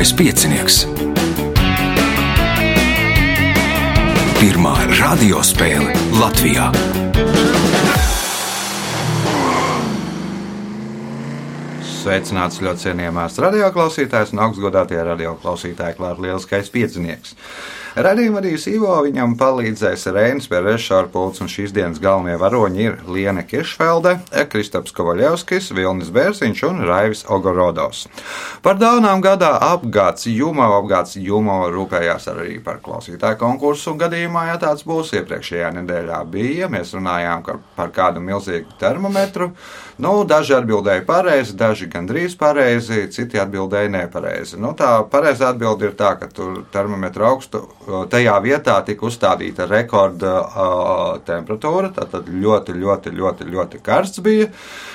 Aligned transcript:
Lieliskais 0.00 0.16
piecinieks. 0.16 0.76
Pirmā 4.38 4.70
radiospēle 4.96 5.92
Latvijā. 6.16 6.70
Sveicināts 11.84 12.62
ļoti 12.64 12.86
cienījamās 12.86 13.36
radioklausītājas 13.44 14.32
un 14.32 14.40
augstgadātie 14.46 15.04
radioklausītāji, 15.04 15.98
klāta 16.00 16.24
lieliskais 16.24 16.72
piecinieks. 16.72 17.36
Radījuma 17.90 18.38
vadījis 18.38 18.68
Ivo, 18.70 18.92
viņam 19.02 19.32
palīdzēs 19.34 20.04
Reinis 20.14 20.46
Pērēs 20.50 20.84
Šārpults, 20.84 21.40
un 21.42 21.48
šīs 21.50 21.72
dienas 21.74 21.98
galvenie 21.98 22.36
varoņi 22.38 22.84
ir 22.84 23.00
Liene 23.10 23.42
Kiršfelde, 23.42 24.12
Kristaps 24.52 24.94
Kovaļevskis, 24.94 25.72
Vilnis 25.74 26.12
Bērziņš 26.14 26.62
un 26.68 26.84
Raivis 26.86 27.24
Ogorodos. 27.26 28.04
Par 28.62 28.78
dāvanām 28.78 29.24
gadā 29.24 29.56
apgāds 29.72 30.28
Jumo, 30.30 30.68
apgāds 30.76 31.16
Jumo 31.18 31.64
rūpējās 31.74 32.28
arī 32.30 32.60
par 32.62 32.78
klausītāju 32.84 33.40
konkursu 33.42 33.96
gadījumā, 33.98 34.46
ja 34.52 34.60
tāds 34.62 34.86
būs. 34.86 35.10
Iepriekšējā 35.18 35.72
nedēļā 35.80 36.22
bija, 36.30 36.70
mēs 36.70 36.94
runājām 36.94 37.42
par 37.74 37.90
kādu 37.96 38.22
milzīgu 38.22 38.78
termometru. 38.78 39.50
Nu, 40.00 40.14
daži 40.24 40.54
atbildēja 40.56 41.02
pareizi, 41.04 41.58
daži 41.58 41.90
gandrīz 41.90 42.38
pareizi, 42.38 43.02
citi 43.12 43.42
atbildēja 43.42 43.90
nepareizi. 43.98 44.56
Nu, 44.62 44.70
tā 44.78 44.94
pareizā 45.10 45.50
atbilde 45.50 45.90
ir 45.90 45.98
tā, 45.98 46.14
ka 46.20 46.30
tur 46.32 46.62
termometru 46.72 47.26
augstu 47.28 47.66
tajā 48.10 48.34
vietā 48.44 48.76
tika 48.86 49.06
uzstādīta 49.08 49.66
rekorda 49.70 50.34
uh, 50.40 51.04
temperatūra. 51.26 51.92
Tad 51.96 52.28
ļoti, 52.30 52.76
ļoti, 52.80 53.14
ļoti, 53.16 53.48
ļoti 53.50 53.82
karsts 53.84 54.22
bija 54.24 54.50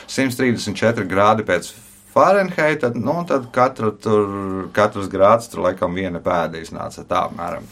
134 0.08 1.08
grādi 1.10 1.48
pēc 1.48 1.72
Fahrenheita. 2.16 2.94
Nu, 2.96 3.20
tad 3.28 3.50
katra, 3.56 3.92
tur, 4.02 4.70
katrs 4.76 5.10
grāds 5.12 5.52
tur 5.52 5.66
laikam 5.68 5.98
viena 5.98 6.24
pēda 6.24 6.62
iznāca 6.64 7.04
tā 7.08 7.26
apmēram. 7.28 7.68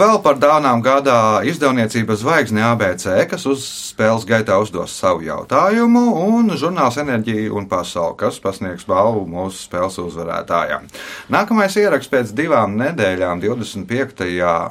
Vēl 0.00 0.16
par 0.24 0.38
dāvanām 0.40 0.80
gādā 0.80 1.42
izdevniecība 1.44 2.14
Zvaigzne 2.16 2.62
ABC, 2.70 3.04
kas 3.28 3.42
uz 3.44 3.60
spēles 3.90 4.22
gaitā 4.24 4.56
uzdos 4.56 4.94
savu 4.96 5.26
jautājumu, 5.26 6.00
un 6.24 6.54
žurnāls 6.56 6.96
Enerģija 7.02 7.50
un 7.52 7.66
Pasaule, 7.68 8.14
kas 8.16 8.38
pasniegs 8.40 8.86
balvu 8.88 9.26
mūsu 9.28 9.58
spēles 9.66 9.98
uzvarētājām. 10.00 10.86
Nākamais 11.34 11.76
ieraksts 11.76 12.08
pēc 12.14 12.32
divām 12.38 12.78
nedēļām, 12.80 13.42
25. 13.44 14.24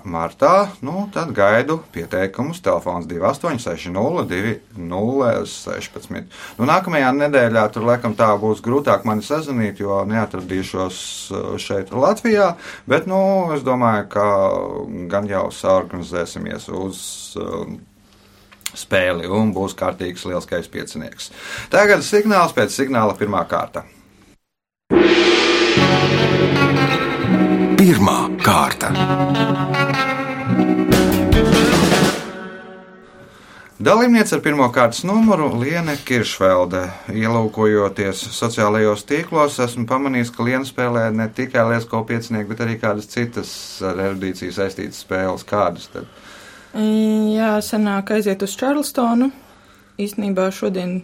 martā, 0.09 0.53
nu 0.81 1.05
tad 1.13 1.29
gaidu 1.37 1.77
pieteikumus 1.93 2.63
telefons 2.65 3.05
2860 3.11 4.57
2016. 4.79 6.25
Nu, 6.57 6.65
nākamajā 6.71 7.13
nedēļā 7.19 7.67
tur 7.75 7.85
laikam 7.91 8.17
tā 8.17 8.31
būs 8.41 8.63
grūtāk 8.65 9.05
mani 9.05 9.21
sazvanīt, 9.27 9.83
jo 9.85 10.01
neatradīšos 10.09 10.97
uh, 11.29 11.53
šeit 11.61 11.93
Latvijā, 11.93 12.55
bet, 12.89 13.05
nu, 13.05 13.21
es 13.53 13.61
domāju, 13.67 14.09
ka 14.15 14.27
gan 15.11 15.18
jau 15.27 15.47
saorganizēsimies 15.51 16.69
uz 16.71 16.99
um, 17.41 17.79
spēli 18.73 19.27
un 19.27 19.53
būs 19.55 19.75
kārtīgs 19.77 20.25
lielskais 20.29 20.69
piecinieks. 20.71 21.31
Tagad 21.73 22.05
signāls 22.05 22.53
pēc 22.55 22.75
signāla 22.75 23.17
pirmā 23.19 23.43
kārta. 23.49 23.85
Pirmā 27.79 28.19
kārta. 28.43 29.48
Dalībniece 33.79 34.35
ar 34.35 34.41
pirmā 34.43 34.65
kārtas 34.75 35.05
numuru 35.07 35.45
Liene 35.61 35.93
Kiršvelde. 36.03 36.81
Ielūkojoties 37.15 38.25
sociālajos 38.35 39.05
tīklos, 39.07 39.55
esmu 39.63 39.85
pamanījis, 39.87 40.33
ka 40.35 40.43
Liena 40.43 40.67
spēlē 40.67 41.05
ne 41.15 41.29
tikai 41.31 41.63
Liesko 41.69 42.01
piecinieku, 42.09 42.49
bet 42.51 42.63
arī 42.65 42.75
kādas 42.81 43.07
citas 43.07 43.53
ar 43.87 44.01
erudīciju 44.09 44.51
saistītas 44.57 44.99
spēles. 45.05 45.45
Kādas 45.47 45.87
tad? 45.93 46.09
Jā, 46.75 47.53
senāk 47.63 48.11
aiziet 48.17 48.43
uz 48.43 48.57
Čārlstonu. 48.59 49.31
Īstenībā 49.99 50.49
šodien 50.55 50.97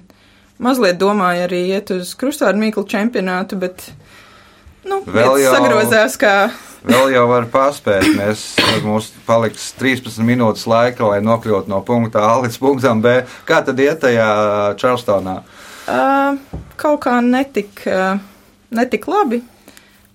mazliet 0.60 1.00
domāju 1.00 1.48
arī 1.48 1.62
iet 1.78 1.96
uz 1.96 2.12
krustāru 2.20 2.60
mīklu 2.60 2.84
čempionātu, 2.92 3.56
bet 3.64 3.88
nu, 4.84 5.00
Vēl 5.08 5.40
jau- 5.46 5.56
sagrozās 5.56 6.20
kā 6.20 6.36
Vēl 6.86 7.16
jau 7.16 7.24
var 7.32 7.48
paspēt. 7.50 8.06
Mēs, 8.14 8.44
mums 8.86 9.10
paliks 9.26 9.72
13 9.80 10.22
minūtes 10.26 10.68
laika, 10.70 11.08
lai 11.10 11.18
nokļūtu 11.26 11.72
no 11.72 11.80
punkta 11.86 12.22
A 12.28 12.36
līdz 12.44 12.60
punktam 12.62 13.02
B. 13.02 13.18
Kā 13.48 13.64
tad 13.66 13.82
iet 13.82 14.04
tajā 14.04 14.28
Čārlstonā? 14.82 15.40
Uh, 15.86 16.38
kaut 16.82 17.02
kā 17.06 17.18
netik, 17.26 17.82
uh, 17.90 18.20
netik 18.74 19.10
labi. 19.10 19.42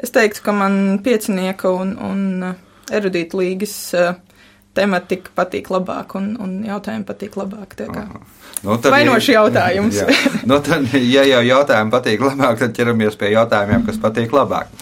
Es 0.01 0.15
teiktu, 0.15 0.45
ka 0.47 0.55
man 0.57 1.01
piecinieka 1.05 1.75
un, 1.75 1.97
un 1.99 2.53
erudīta 2.91 3.39
līgas 3.41 3.75
uh, 3.99 4.15
tematika 4.77 5.33
patīk 5.35 5.71
labāk 5.73 6.15
un, 6.19 6.33
un 6.41 6.57
jautājumi 6.67 7.07
patīk 7.09 7.37
labāk. 7.41 7.75
Nu, 8.61 8.77
tad, 8.77 8.91
Vainošs 8.93 9.31
jautājums. 9.33 10.01
Jā. 10.03 10.33
Nu, 10.49 10.61
tad, 10.65 10.89
ja 10.95 11.25
jau 11.27 11.43
jautājumi 11.47 11.95
patīk 11.95 12.25
labāk, 12.25 12.59
tad 12.61 12.75
ķeramies 12.77 13.19
pie 13.21 13.33
jautājumiem, 13.35 13.87
kas 13.89 14.01
patīk 14.03 14.35
labāk. 14.37 14.73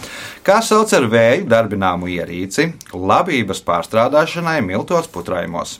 Kā 0.46 0.60
sauc 0.64 0.92
ar 0.96 1.04
vēju 1.12 1.48
darbināmu 1.50 2.08
ierīci 2.10 2.70
labības 2.94 3.60
pārstrādāšanai 3.66 4.60
miltos 4.64 5.10
putrājumos? 5.12 5.78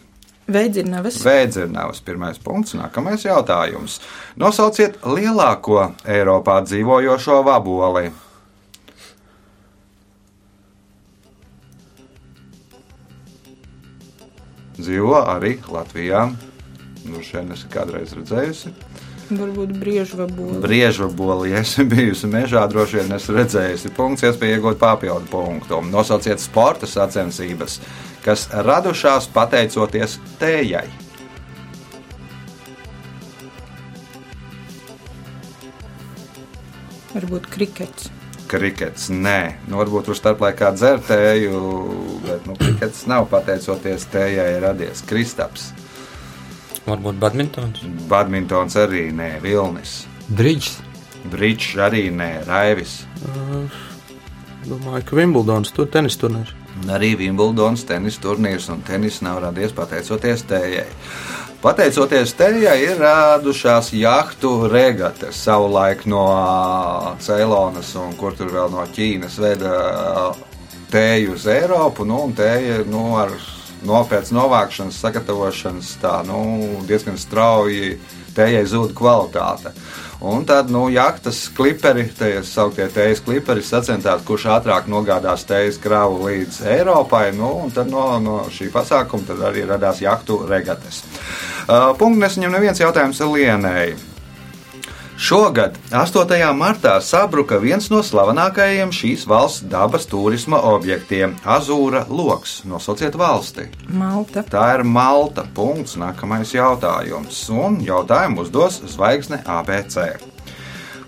Veidzirnavas. 0.49 1.19
Vēdzirnavas 1.27 2.01
pirmais 2.05 2.39
punkts, 2.41 2.73
nākamais 2.79 3.27
jautājums. 3.27 3.99
Nosauciet 4.41 4.97
lielāko 5.05 5.91
Eiropā 6.09 6.63
dzīvojošo 6.65 7.43
vaboli. 7.45 8.09
Dzīvo 14.79 15.25
arī 15.27 15.57
Latvijā. 15.67 16.29
Nu, 17.09 17.23
šeit 17.25 17.51
es 17.55 17.65
kādreiz 17.73 18.13
redzējusi. 18.15 18.73
Varbūt 19.29 19.75
briežu 19.77 20.23
vabola. 20.23 20.57
Brieža 20.63 21.09
boli, 21.13 21.51
ja 21.53 21.61
esmu 21.61 21.85
bijusi 21.93 22.31
mežā, 22.33 22.63
droši 22.71 23.03
vien 23.03 23.17
esmu 23.19 23.37
redzējusi. 23.37 23.93
Punkts, 23.97 24.25
iespēja 24.25 24.57
iegūt 24.57 24.81
papildu 24.81 25.29
punktu. 25.33 25.83
Nosauciet 25.93 26.41
sporta 26.41 26.89
sacensības, 26.89 27.77
kas 28.25 28.47
radušās 28.55 29.29
pateicoties 29.35 30.17
tējai. 30.41 30.87
Varbūt 37.13 37.51
krikets. 37.53 38.13
Krikets, 38.49 39.11
nē, 39.13 39.41
nu, 39.69 39.77
varbūt 39.83 40.07
tur 40.09 40.17
starplaikā 40.17 40.71
dzertēju, 40.73 41.59
bet 42.25 42.47
nu, 42.49 42.55
krikets 42.57 43.03
nav 43.11 43.27
pateicoties 43.29 44.07
tējai 44.13 44.55
radies. 44.65 45.03
Kristaps, 45.09 45.71
Varbūt 46.89 47.19
badmintons. 47.21 47.83
badmintons 48.09 48.77
arī 48.81 49.11
nē, 49.13 49.35
Vilnis, 49.45 50.07
Brīdžs. 50.33 50.79
Brīčs 51.29 51.75
arī 51.83 52.07
nē, 52.15 52.31
Raivis. 52.49 53.03
Domāju, 54.69 55.05
ka 55.09 55.17
Wimbledons 55.19 55.73
tur 55.75 55.89
tenis 55.93 56.17
turnīrs. 56.21 56.55
Arī 56.89 57.15
Wimbledons 57.19 57.83
tenis 57.89 58.17
turnīrs 58.23 58.69
un 58.73 58.81
tenis 58.87 59.21
nav 59.25 59.41
radies 59.43 59.73
pateicoties 59.77 60.45
tējai. 60.49 60.87
Pateicoties 61.59 62.37
tējai, 62.39 62.77
ir 62.85 63.01
radušās 63.03 63.89
jahtu 63.91 64.69
regates 64.71 65.41
savulaik 65.43 66.05
no 66.07 66.23
Ceilonas 67.19 67.91
un 67.99 68.13
kur 68.15 68.37
tur 68.39 68.53
vēl 68.55 68.71
no 68.71 68.85
Ķīnas 68.95 69.41
veda 69.43 69.73
tēju 70.93 71.35
uz 71.35 71.49
Eiropu. 71.51 72.07
Nu, 72.07 72.21
un 72.29 72.37
tēja 72.39 72.85
nu, 72.87 73.03
ar 73.19 73.35
no, 73.83 74.05
pēc 74.07 74.31
novākšanas, 74.39 75.01
sagatavošanas 75.03 75.97
tā, 75.99 76.21
nu, 76.31 76.39
diezgan 76.87 77.19
strauji 77.19 77.97
tējai 78.39 78.63
zūd 78.71 78.95
kvalitāte. 78.95 79.75
Un 80.21 80.43
tad, 80.45 80.71
nu, 80.71 80.89
jahtas 80.91 81.45
kliperi, 81.55 82.09
tie 82.19 82.41
sauktie 82.43 82.89
tējas 82.91 83.21
kliperi, 83.23 83.63
sacentās, 83.63 84.25
kurš 84.27 84.49
ātrāk 84.57 84.89
nogādās 84.91 85.47
tējas 85.47 85.79
kravu 85.79 86.25
līdz 86.27 86.59
Eiropai. 86.75 87.29
Nu, 87.39 87.53
un 87.63 87.71
tad 87.71 87.87
no, 87.93 88.09
no 88.19 88.41
šī 88.51 88.73
pasākuma 88.75 89.39
arī 89.47 89.63
radās 89.69 90.03
jahtu 90.03 90.41
regates. 90.51 91.05
Uh, 91.69 91.93
Punkts 92.01 92.25
nesaņem 92.25 92.59
neviens 92.59 92.83
jautājums 92.83 93.23
Lienai. 93.31 93.93
Šogad, 95.19 95.75
8. 95.91 96.31
martā, 96.55 96.93
sabruka 97.03 97.57
viens 97.59 97.89
no 97.91 98.05
slavenākajiem 98.07 98.93
šīs 98.95 99.25
valsts 99.27 99.65
dabas 99.67 100.07
turisma 100.07 100.61
objektiem- 100.71 101.35
Azūra 101.57 102.05
loks. 102.09 102.63
Nosauciet 102.65 103.19
valsti. 103.19 103.67
Malta. 103.89 104.45
Tā 104.47 104.79
ir 104.79 104.85
Malta. 104.85 105.43
Punkts. 105.55 105.97
Nākamais 105.97 106.55
jautājums. 106.55 107.51
Un 107.51 107.81
jautājumu 107.83 108.47
uzdos 108.47 108.81
Zvaigzne 108.87 109.43
ABC. 109.45 110.15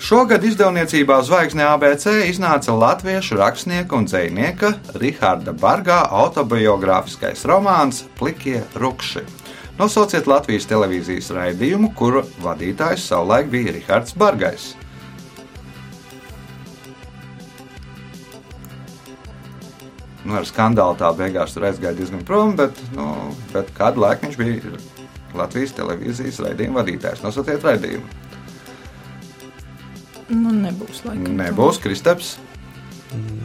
Šogad 0.01 0.43
izdevniecībā 0.43 1.23
Zvaigzne 1.23 1.63
ABC 1.63 2.27
iznāca 2.33 2.75
latviešu 2.75 3.37
rakstnieka 3.39 3.93
un 3.97 4.07
dzinieka 4.07 4.75
Riharda 4.95 5.53
Bargā 5.53 6.11
autobiogrāfiskais 6.11 7.45
romāns 7.45 8.03
Plikie 8.19 8.65
Rukši. 8.75 9.23
Nosauciet 9.81 10.27
Latvijas 10.29 10.67
televīzijas 10.69 11.31
raidījumu, 11.33 11.95
kuru 11.97 12.21
vadītājs 12.45 13.07
savulaik 13.09 13.47
bija 13.49 13.73
Rihards 13.73 14.13
Bargais. 14.21 14.75
Nu, 20.21 20.35
ar 20.37 20.45
skandālu 20.45 20.99
tā 21.01 21.09
beigās 21.17 21.55
tur 21.57 21.65
aizgāja 21.71 21.97
diezgan 21.97 22.21
prom, 22.29 22.53
bet, 22.59 22.77
nu, 22.93 23.07
bet 23.55 23.71
kādu 23.79 24.05
laiku 24.05 24.29
viņš 24.29 24.37
bija 24.43 24.75
Latvijas 25.41 25.73
televīzijas 25.79 26.43
raidījuma 26.45 26.83
vadītājs. 26.83 27.25
Nosauciet 27.25 27.65
raidījumu. 27.65 28.05
Nu, 30.29 30.53
nebūs 30.61 31.01
laikam. 31.07 31.33
Nebūs 31.41 31.81
Kristaps. 31.81 32.35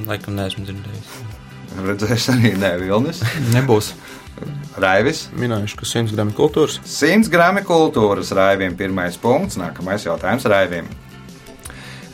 Laikam 0.06 0.36
neesmu 0.36 0.68
dzirdējis. 0.68 1.16
Redzēs 1.80 2.30
arī 2.36 2.54
ne 2.60 2.76
Vilnis. 2.84 3.24
Nebūs. 3.56 3.94
Raivis. 4.82 5.28
Minējuši, 5.40 5.80
ka 5.80 5.88
100 5.88 6.16
gramu 6.16 6.36
kultūras. 6.36 6.82
100 6.84 7.32
gramu 7.32 7.64
kultūras 7.68 8.34
raivim. 8.36 8.76
Pirmais 8.78 9.18
punkts. 9.22 9.60
Nākamais 9.62 10.08
jautājums 10.08 10.48
raivim. 10.52 10.90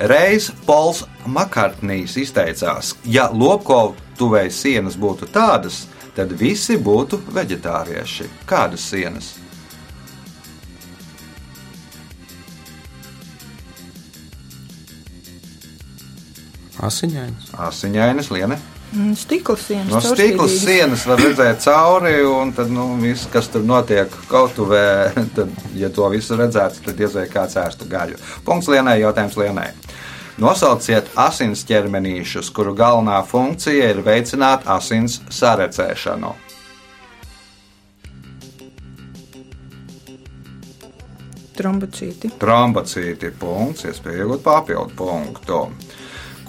Reiz 0.01 0.49
Pols 0.65 1.03
Makartnīs 1.29 2.15
izteicās, 2.17 2.95
ja 3.05 3.27
lopkotuvēja 3.29 4.49
sienas 4.49 4.95
būtu 4.97 5.27
tādas, 5.29 5.83
tad 6.17 6.33
visi 6.33 6.79
būtu 6.81 7.19
veģetārieši. 7.29 8.25
Kādas 8.49 8.87
sienas? 8.89 9.35
Asiņains. 16.81 17.53
Asiņainas, 17.61 18.33
liene. 18.33 18.57
Mm, 18.91 19.13
Stikla 19.15 19.55
sienas. 19.55 19.91
No 19.93 20.01
stikla 20.01 20.43
caurspīdīgas. 20.43 20.55
sienas 20.65 21.05
var 21.07 21.21
redzēt 21.23 21.63
cauri, 21.63 22.17
un 22.27 22.51
tad, 22.55 22.71
nu, 22.75 22.89
viss, 22.99 23.29
kas 23.31 23.47
tur 23.53 23.63
notiek 23.63 24.11
kautuvē, 24.27 24.83
tad, 25.37 25.53
ja 25.79 25.87
to 25.95 26.09
visu 26.11 26.35
redzētu, 26.39 26.83
tad 26.89 26.99
diez 26.99 27.15
vai 27.15 27.23
kāds 27.31 27.55
ērstu 27.61 27.87
gaļu. 27.91 28.19
Punkts 28.47 28.67
lienai, 28.71 28.99
jautājums 28.99 29.39
lienai. 29.39 29.69
Nosauciet 30.41 31.07
asins 31.19 31.63
ķermenīšus, 31.69 32.49
kuru 32.55 32.73
galvenā 32.75 33.21
funkcija 33.27 33.91
ir 33.93 34.03
veicināt 34.03 34.67
asins 34.67 35.21
sarecēšanu. 35.31 36.33
Trombocīti. 41.61 42.31
Trombocīti 42.41 43.29
punkts, 43.37 43.85
iespēja 43.85 44.23
iegūt 44.23 44.41
papildu 44.45 44.95
punktu. 44.97 45.59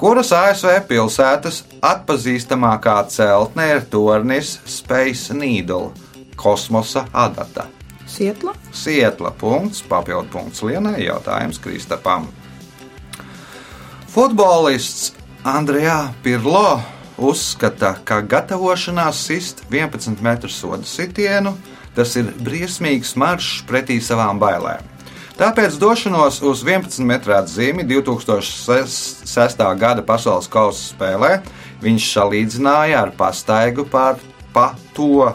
Kuras 0.02 0.32
ASV 0.34 0.80
pilsētas 0.90 1.60
atpazīstamākā 1.86 2.96
celtne 3.06 3.68
ir 3.70 3.84
tornis 3.86 4.56
Space 4.66 5.30
Needle, 5.30 5.92
kosmosa 6.34 7.04
adata? 7.14 7.68
Sietla. 8.10 8.56
Sietla 8.74 9.30
punkts, 9.38 9.78
papildu 9.86 10.26
punkts 10.32 10.64
Lienai, 10.66 11.04
jautājums 11.04 11.62
Kristapam. 11.62 12.26
Futbolists 14.10 15.12
Andrejā 15.46 16.10
Pirlo 16.26 16.80
uzskata, 17.22 17.94
ka 18.02 18.24
gatavošanās 18.26 19.22
sist 19.30 19.62
11 19.70 20.18
metru 20.18 20.50
sodu 20.50 20.82
sitienu 20.82 21.54
tas 21.94 22.18
ir 22.18 22.34
briesmīgs 22.42 23.14
maršs 23.14 23.62
pretī 23.70 24.02
savām 24.02 24.42
bailēm. 24.42 24.91
Tāpēc 25.42 25.74
došanos 25.74 26.36
uz 26.46 26.60
11 26.62 27.02
metru 27.02 27.32
atzīmi 27.34 27.82
2006. 27.88 29.64
gada 29.80 30.04
pasaules 30.06 30.46
kausa 30.46 30.84
spēlē 30.92 31.30
viņš 31.82 32.06
salīdzināja 32.12 33.00
ar 33.00 33.10
pastaigu 33.18 33.82
pār 33.90 34.20
pa 34.54 34.68
to. 34.94 35.32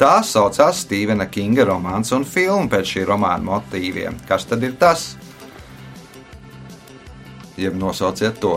Tā 0.00 0.16
saucās 0.26 0.82
Stevena 0.82 1.28
Kinga 1.30 1.68
romāns 1.70 2.10
un 2.16 2.26
filma 2.26 2.66
pēc 2.74 2.96
šī 2.96 3.06
romāna 3.12 3.46
motīviem. 3.46 4.18
Kas 4.26 4.48
tad 4.50 4.66
ir 4.66 4.74
tas? 4.80 5.12
Jeb 7.54 7.78
nosauciet 7.78 8.42
to. 8.42 8.56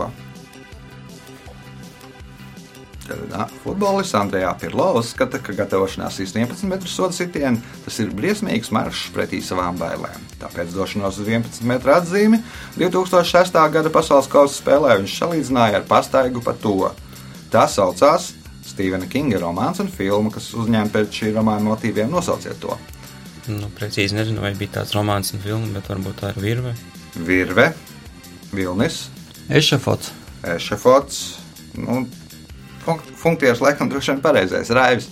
Futbolists 3.62 4.16
Andrejā 4.18 4.50
Pirlo 4.60 4.88
uzskata, 4.98 5.38
ka 5.42 5.54
gatavošanās 5.56 6.18
uz 6.22 6.34
11 6.34 6.66
metru 6.70 6.90
sodu 6.90 7.16
sitienu 7.16 7.60
tas 7.84 7.98
ir 8.02 8.10
briesmīgs 8.16 8.72
maršs 8.74 9.10
pretī 9.14 9.40
savām 9.44 9.78
bailēm. 9.80 10.24
Tāpēc 10.40 10.74
došanos 10.74 11.20
uz 11.22 11.28
11 11.28 11.62
metru 11.68 11.94
atzīmi 11.96 12.40
2006. 12.76 13.60
gada 13.76 13.92
pasaules 13.94 14.30
kausa 14.32 14.58
spēlē 14.58 14.98
viņš 15.00 15.16
salīdzināja 15.20 15.80
ar 15.80 15.88
pastaigu 15.88 16.42
pa 16.44 16.56
to. 16.58 16.90
Tā 17.52 17.66
saucās 17.70 18.32
Stevena 18.66 19.06
Kinga 19.06 19.38
romāns 19.40 19.80
un 19.82 19.90
filma, 19.92 20.32
kas 20.34 20.50
uzņēma 20.58 20.90
pēc 20.94 21.20
šī 21.20 21.34
romāna 21.36 21.62
motīviem. 21.68 22.10
Nosauciet 22.10 22.58
to. 22.62 22.74
Nu, 23.46 23.70
precīzi 23.78 24.16
nezinu, 24.16 24.42
vai 24.42 24.56
bija 24.58 24.80
tāds 24.80 24.96
romāns 24.96 25.30
un 25.36 25.42
filma, 25.44 25.70
bet 25.76 25.86
varbūt 25.92 26.18
tā 26.24 26.32
ir 26.34 26.42
virve. 26.42 26.72
Virve, 27.14 27.68
Vilnis, 28.50 29.04
Ešafots. 29.46 30.10
Ešafots. 30.42 31.38
Nu, 31.78 32.00
funkcijas 33.20 33.62
laikam 33.64 33.90
droši 33.90 34.14
vien 34.14 34.22
pareizais. 34.24 34.70
Raivis, 34.70 35.10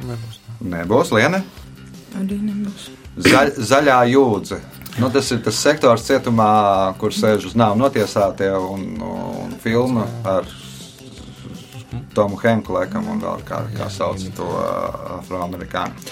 Nebūs. 0.00 0.38
nebūs 0.64 1.12
Liene. 1.12 1.42
Arī 2.16 2.38
nebūs. 2.40 2.88
Zaļ, 3.20 3.52
zaļā 3.68 3.98
jūdze. 4.14 4.60
Nu, 5.00 5.10
tas 5.12 5.28
ir 5.32 5.42
tas 5.44 5.58
sektors 5.60 6.06
cietumā, 6.08 6.50
kur 7.00 7.14
sēž 7.14 7.50
uz 7.50 7.54
nāvu 7.58 7.78
notiesātie 7.80 8.50
un, 8.56 8.86
un 9.04 9.54
filma 9.62 10.06
ar 10.26 10.48
Tomu 12.14 12.38
Henku, 12.42 12.74
laikam, 12.74 13.06
un 13.10 13.20
vēl 13.22 13.42
kā, 13.46 13.60
kā 13.76 13.86
sauc 13.90 14.22
to 14.34 14.46
uh, 14.46 15.20
afroamerikāņu. 15.20 16.10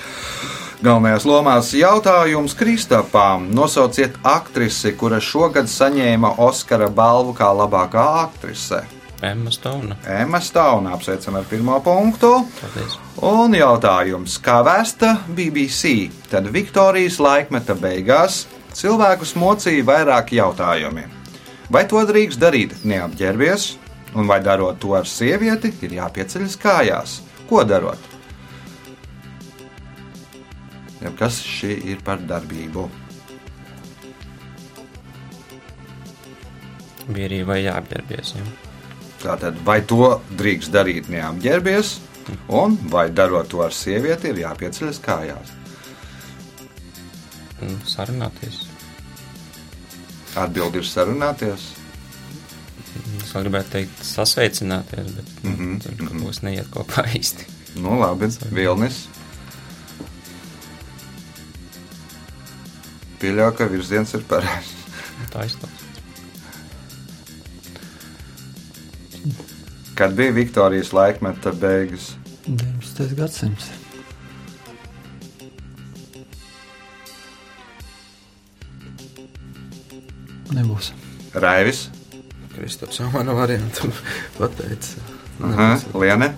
Galvenajās 0.79 1.25
lomās 1.27 1.69
jautājums 1.75 2.53
Kristapām. 2.55 3.49
Nosauciet 3.51 4.15
aktrisi, 4.23 4.93
kura 4.95 5.17
šogad 5.19 5.67
saņēma 5.67 6.37
Oskara 6.39 6.87
balvu 6.87 7.33
kā 7.35 7.49
labākā 7.51 8.05
aktrise. 8.21 8.85
Emma 9.27 9.51
Stone. 9.51 9.97
Emma 10.07 10.39
Stauna 10.39 10.93
apsveicam 10.95 11.41
ar 11.41 11.49
pirmo 11.51 11.81
punktu. 11.83 12.31
Paldies. 12.61 12.95
Un 13.27 13.57
jautājums, 13.59 14.37
kā 14.39 14.61
vēsta 14.63 15.17
BBC, 15.27 16.13
tad 16.31 16.47
Viktorijas 16.55 17.19
laikmeta 17.19 17.75
beigās 17.75 18.45
cilvēkus 18.79 19.35
mocīja 19.35 19.83
vairāki 19.89 20.39
jautājumi. 20.39 21.09
Vai 21.75 21.83
to 21.91 22.05
drīkst 22.07 22.39
darīt 22.39 22.77
neapģērbies, 22.87 23.67
un 24.15 24.31
vai 24.31 24.39
darot 24.47 24.79
to 24.79 24.95
ar 24.95 25.11
sievieti, 25.11 25.75
ir 25.83 25.99
jāpieceļas 25.99 26.55
kājās? 26.63 27.19
Ko 27.51 27.67
darot? 27.67 28.18
Ja 31.03 31.13
kas 31.19 31.39
šī 31.47 31.77
ir 31.93 32.01
par 32.05 32.23
darbību? 32.27 32.89
Vai 37.09 37.61
jāapģērbies. 37.63 38.35
Ja? 38.37 38.47
Tātad, 39.23 39.57
vai 39.67 39.81
to 39.89 40.19
drīkst 40.39 40.75
darīt 40.75 41.09
neapģērbies, 41.11 41.95
un 42.55 42.77
vai 42.93 43.09
darot 43.11 43.49
to 43.51 43.63
ar 43.65 43.75
sievieti, 43.75 44.31
ir 44.31 44.43
jāpieceļas 44.45 45.01
kājās? 45.03 45.55
Un 47.65 47.79
sarunāties. 47.89 48.61
Atbildi 50.39 50.83
ir 50.83 50.87
sarunāties. 50.87 51.73
Es 53.23 53.33
gribētu 53.35 53.73
teikt, 53.73 54.03
sasveicināties, 54.05 55.09
bet 55.17 55.33
mm 55.43 55.55
-hmm. 55.57 55.81
tur 55.83 55.97
kaut 55.99 56.27
kas 56.27 56.43
neiet 56.43 56.69
kopā 56.75 57.07
īsti. 57.19 57.49
Nu, 57.83 57.99
labi, 58.01 58.29
Vilnis. 58.53 59.07
Pieļauju, 63.19 63.55
ka 63.59 63.67
virziens 63.71 64.15
ir 64.15 64.23
pareizs. 64.31 64.75
Tā 65.33 65.45
izklausās. 65.49 65.85
Kad 69.99 70.15
bija 70.15 70.31
Viktorijas 70.37 70.93
laikmeta 70.95 71.51
beigas, 71.59 72.13
19. 72.47 73.17
gadsimts. 73.19 73.67
Nebūs. 80.55 80.93
Raivis, 81.35 81.89
Kristaps 82.55 83.01
jau 83.03 83.11
manu 83.13 83.35
variantu 83.37 83.91
pateica. 84.39 85.03
Aha, 85.45 85.69
Liene, 85.99 86.33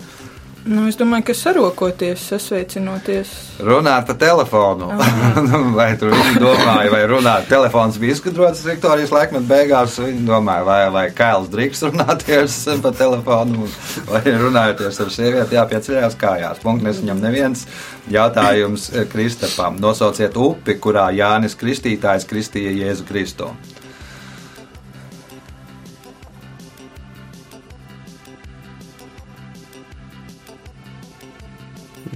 Nu, 0.61 0.83
es 0.85 0.97
domāju, 0.97 1.23
ka 1.31 1.33
sarokoties, 1.33 2.21
sasveicinoties. 2.29 3.29
runāt 3.65 4.05
pa 4.05 4.13
telefonu. 4.13 4.91
vai 5.79 5.87
tur 5.97 6.13
viņi 6.13 6.37
domāja, 6.43 6.91
vai 6.93 7.01
runāt? 7.09 7.47
Telefons 7.49 7.97
bija 8.01 8.13
izgudrots 8.13 8.61
Viktorijas 8.67 9.13
laikmeta 9.13 9.47
beigās. 9.49 9.97
Viņi 9.97 10.21
domāja, 10.27 10.67
vai, 10.67 10.79
vai 10.93 11.05
Kails 11.17 11.49
drīkst 11.49 11.87
runāties 11.89 12.59
pa 12.85 12.93
telefonu, 12.93 13.65
vai 14.11 14.21
runājoties 14.27 15.01
ar 15.01 15.13
sievieti, 15.17 15.57
jāpieceļās 15.57 16.21
kājās. 16.21 16.61
Punkts 16.61 16.85
nesaņem 16.91 17.25
neviens. 17.25 17.65
Jautājums 18.13 18.91
eh, 18.93 19.09
Kristapam. 19.09 19.81
Nosauciet 19.81 20.37
upi, 20.37 20.77
kurā 20.77 21.09
Jānis 21.17 21.57
Kristītājs 21.57 22.29
kristīja 22.29 22.77
Jēzu 22.83 23.09
Kristu. 23.09 23.49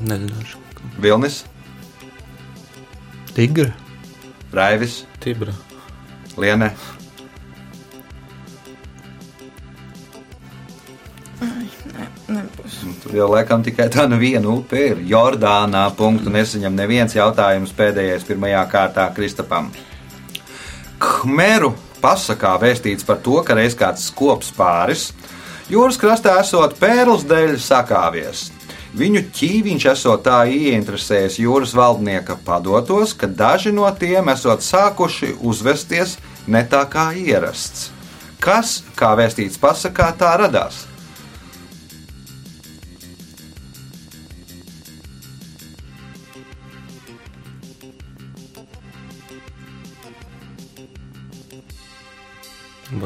Nezināšu. 0.05 0.61
Vilnis, 1.01 1.43
Tigra. 3.35 3.73
Raivis, 4.55 5.01
Tibra. 5.19 5.51
Liene. 6.39 6.69
Nē, 11.41 12.05
nebūs. 12.31 12.77
Tur 13.03 13.17
jau 13.17 13.27
laikam 13.33 13.65
tikai 13.65 13.89
tā 13.91 14.05
nu 14.07 14.21
viena 14.21 14.53
upe 14.53 14.79
ir. 14.93 15.03
Jordānā 15.09 15.83
punktu 15.99 16.31
nesaņem 16.31 16.79
neviens 16.79 17.17
jautājums 17.17 17.75
pēdējais 17.75 18.23
pirmajā 18.29 18.63
kārtā 18.71 19.09
Kristapam. 19.15 19.67
Khmeru 21.01 21.73
pasakā 21.99 22.55
vēstīts 22.61 23.03
par 23.03 23.19
to, 23.25 23.41
ka 23.43 23.59
reiz 23.59 23.75
kāds 23.75 24.07
skops 24.11 24.53
pāris 24.55 25.09
jūras 25.67 25.99
krastā 25.99 26.39
esot 26.39 26.79
pērls 26.79 27.27
dēļ 27.27 27.57
sakāvies. 27.59 28.51
Viņu 28.95 29.25
ķīviņš 29.35 29.85
esot 29.91 30.21
tā 30.23 30.37
ieinteresējis 30.47 31.41
jūras 31.43 31.73
valdnieka 31.75 32.37
padotos, 32.47 33.11
ka 33.11 33.27
daži 33.27 33.73
no 33.75 33.89
tiem 33.99 34.31
esot 34.31 34.63
sākuši 34.63 35.33
uzvesties 35.43 36.15
ne 36.47 36.63
tā 36.71 36.85
kā 36.87 37.09
ierasts. 37.19 37.89
Kas, 38.39 38.77
kā 38.95 39.11
vēstīts 39.19 39.59
pasakā, 39.59 40.13
tā 40.15 40.31
radās? 40.39 40.85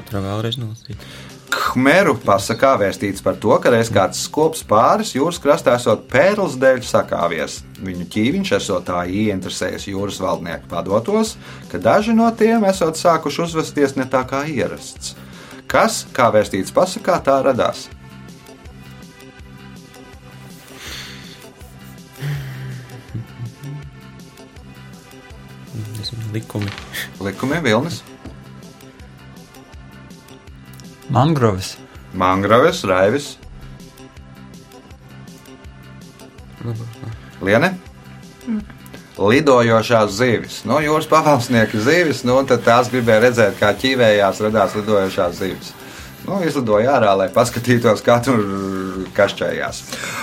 Tā 0.09 0.17
vēlreiz 0.25 0.55
nolasīt. 0.57 1.03
Khmeru 1.49 2.13
pasakā 2.21 2.75
vēstīts 2.77 3.23
par 3.25 3.37
to, 3.41 3.55
ka 3.61 3.71
reiz 3.73 3.89
kāds 3.93 4.21
skops 4.27 4.61
pāris 4.69 5.15
jūras 5.15 5.39
krastā 5.41 5.73
esot 5.79 6.05
pērls 6.11 6.57
dēļ 6.61 6.83
sakāvies. 6.85 7.59
Viņu 7.81 8.05
ķīviņš 8.13 8.51
esot 8.59 8.85
tā 8.89 9.03
ieinteresējis 9.09 9.87
jūras 9.89 10.19
valdnieku 10.21 10.69
padotos, 10.69 11.35
ka 11.71 11.81
daži 11.81 12.13
no 12.17 12.29
tiem 12.37 12.67
esot 12.69 12.99
sākuši 12.99 13.45
uzvesties 13.47 13.97
ne 13.97 14.05
tā 14.09 14.21
kā 14.29 14.43
ierasts. 14.49 15.15
Kas, 15.69 16.03
kā 16.13 16.29
vēstīts 16.33 16.73
pasakā, 16.73 17.17
tā 17.25 17.39
radās? 17.45 17.87
Likumi. 26.33 26.69
Likumi 27.25 27.57
Vilnis, 27.65 28.03
Mangroves. 31.09 31.77
Mangraves, 32.13 32.83
Raivis, 32.85 33.35
Liene. 37.41 37.73
Lidojošās 39.19 40.13
zivis. 40.15 40.61
Nu, 40.67 40.77
jūras 40.83 41.07
pavalsnieka 41.11 41.79
zivis, 41.83 42.21
nu, 42.27 42.37
un 42.39 42.47
tad 42.47 42.63
tās 42.63 42.91
gribēja 42.91 43.23
redzēt, 43.25 43.57
kā 43.59 43.73
ķīvējās 43.75 44.39
radās 44.45 44.75
lidojošās 44.79 45.39
zivis. 45.41 45.73
Nu, 46.27 46.39
izlidoja 46.45 46.97
ārā, 46.97 47.13
lai 47.17 47.27
paskatītos, 47.33 48.01
kā 48.05 48.17
tur 48.23 48.41
kašķējās. 49.15 49.79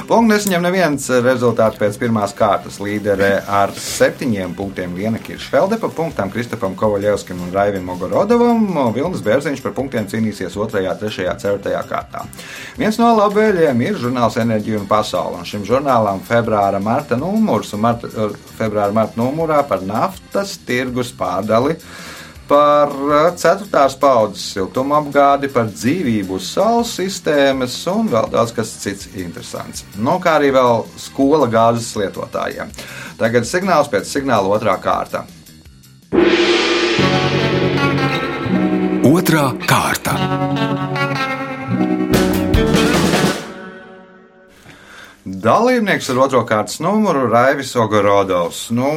Punkts 0.09 0.33
nesaņem 0.33 0.65
neviens 0.67 1.07
rezultāts 1.25 1.79
pēc 1.81 1.97
pirmās 2.01 2.35
kārtas. 2.37 2.79
Līderē 2.83 3.31
ar 3.49 3.73
septiņiem 3.73 4.55
punktiem 4.59 4.95
Liena 4.97 5.21
Kiršfelde, 5.23 5.79
pa 5.81 5.91
punktām 5.93 6.31
Kristofam 6.33 6.77
Kovaļevskim 6.79 7.41
un 7.47 7.53
Raivim 7.55 7.87
Mogorodovam. 7.89 8.67
Vilnis 8.95 9.25
Bērziņš 9.27 9.63
par 9.65 9.75
punktiem 9.77 10.09
cīnīsies 10.11 10.57
2, 10.57 10.69
3, 11.03 11.31
4 11.43 11.85
kārtā. 11.91 12.27
Viens 12.79 13.01
no 13.01 13.13
labējiem 13.17 13.87
ir 13.89 14.01
žurnāls 14.03 14.39
Enerģija 14.43 14.83
un 14.83 14.91
Pasaule. 14.91 15.41
Un 15.41 15.49
šim 15.49 15.65
žurnālam 15.67 16.21
februāra 16.27 16.83
marta 16.83 17.19
numurs 17.21 17.73
un 17.77 17.87
marta, 17.87 18.11
februāra 18.59 18.93
marta 18.95 19.21
numurā 19.21 19.63
par 19.69 19.83
naftas 19.87 20.59
tirgus 20.69 21.15
pārdali 21.17 21.81
par 22.49 22.91
eh, 22.91 23.29
ceturtās 23.39 23.97
paudzes 24.01 24.45
siltumapgādi, 24.55 25.51
par 25.53 25.71
dzīvību 25.73 26.39
uz 26.39 26.51
saules 26.55 26.95
sistēmas 26.99 27.79
un 27.93 28.11
vēl 28.13 28.31
daudz 28.33 28.55
kas 28.57 28.75
cits 28.83 29.11
interesants. 29.15 29.87
Nu, 29.99 30.19
kā 30.23 30.37
arī 30.41 30.53
vēl 30.57 30.85
skola 31.01 31.51
gāzes 31.51 31.93
lietotājiem. 31.99 32.73
Tagad 33.21 33.49
signāls 33.49 33.91
pēc 33.93 34.09
signāla 34.11 34.57
otrā 34.59 34.77
kārta. 34.83 35.27
Otra 39.07 39.51
kārta. 39.69 40.96
Dalībnieks 45.47 46.09
ar 46.11 46.19
otro 46.25 46.41
kārtas 46.43 46.81
numuru- 46.83 47.29
Raivis 47.35 47.71
Ogorodovs. 47.79 48.65
Nu, 48.75 48.89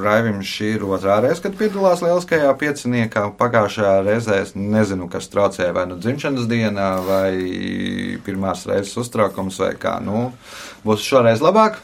Raivim 0.00 0.38
šī 0.40 0.70
ir 0.78 0.84
otrā 0.88 1.18
reize, 1.20 1.42
kad 1.44 1.58
piedalās 1.58 2.00
lieliskajā 2.00 2.54
pieciniekā. 2.62 3.26
Pagājušajā 3.36 3.92
reizē 4.06 4.38
es 4.40 4.54
nezinu, 4.56 5.10
kas 5.12 5.28
traucēja 5.28 5.74
vai 5.76 5.84
nu 5.90 5.98
dzimšanas 6.00 6.46
dienā, 6.48 6.88
vai 7.04 7.32
pirmās 8.24 8.64
reizes 8.70 8.96
uztraukums, 9.02 9.58
vai 9.60 9.74
kā. 9.74 9.98
Nu, 10.00 10.32
būs 10.86 11.04
šoreiz 11.04 11.44
labāk. 11.44 11.76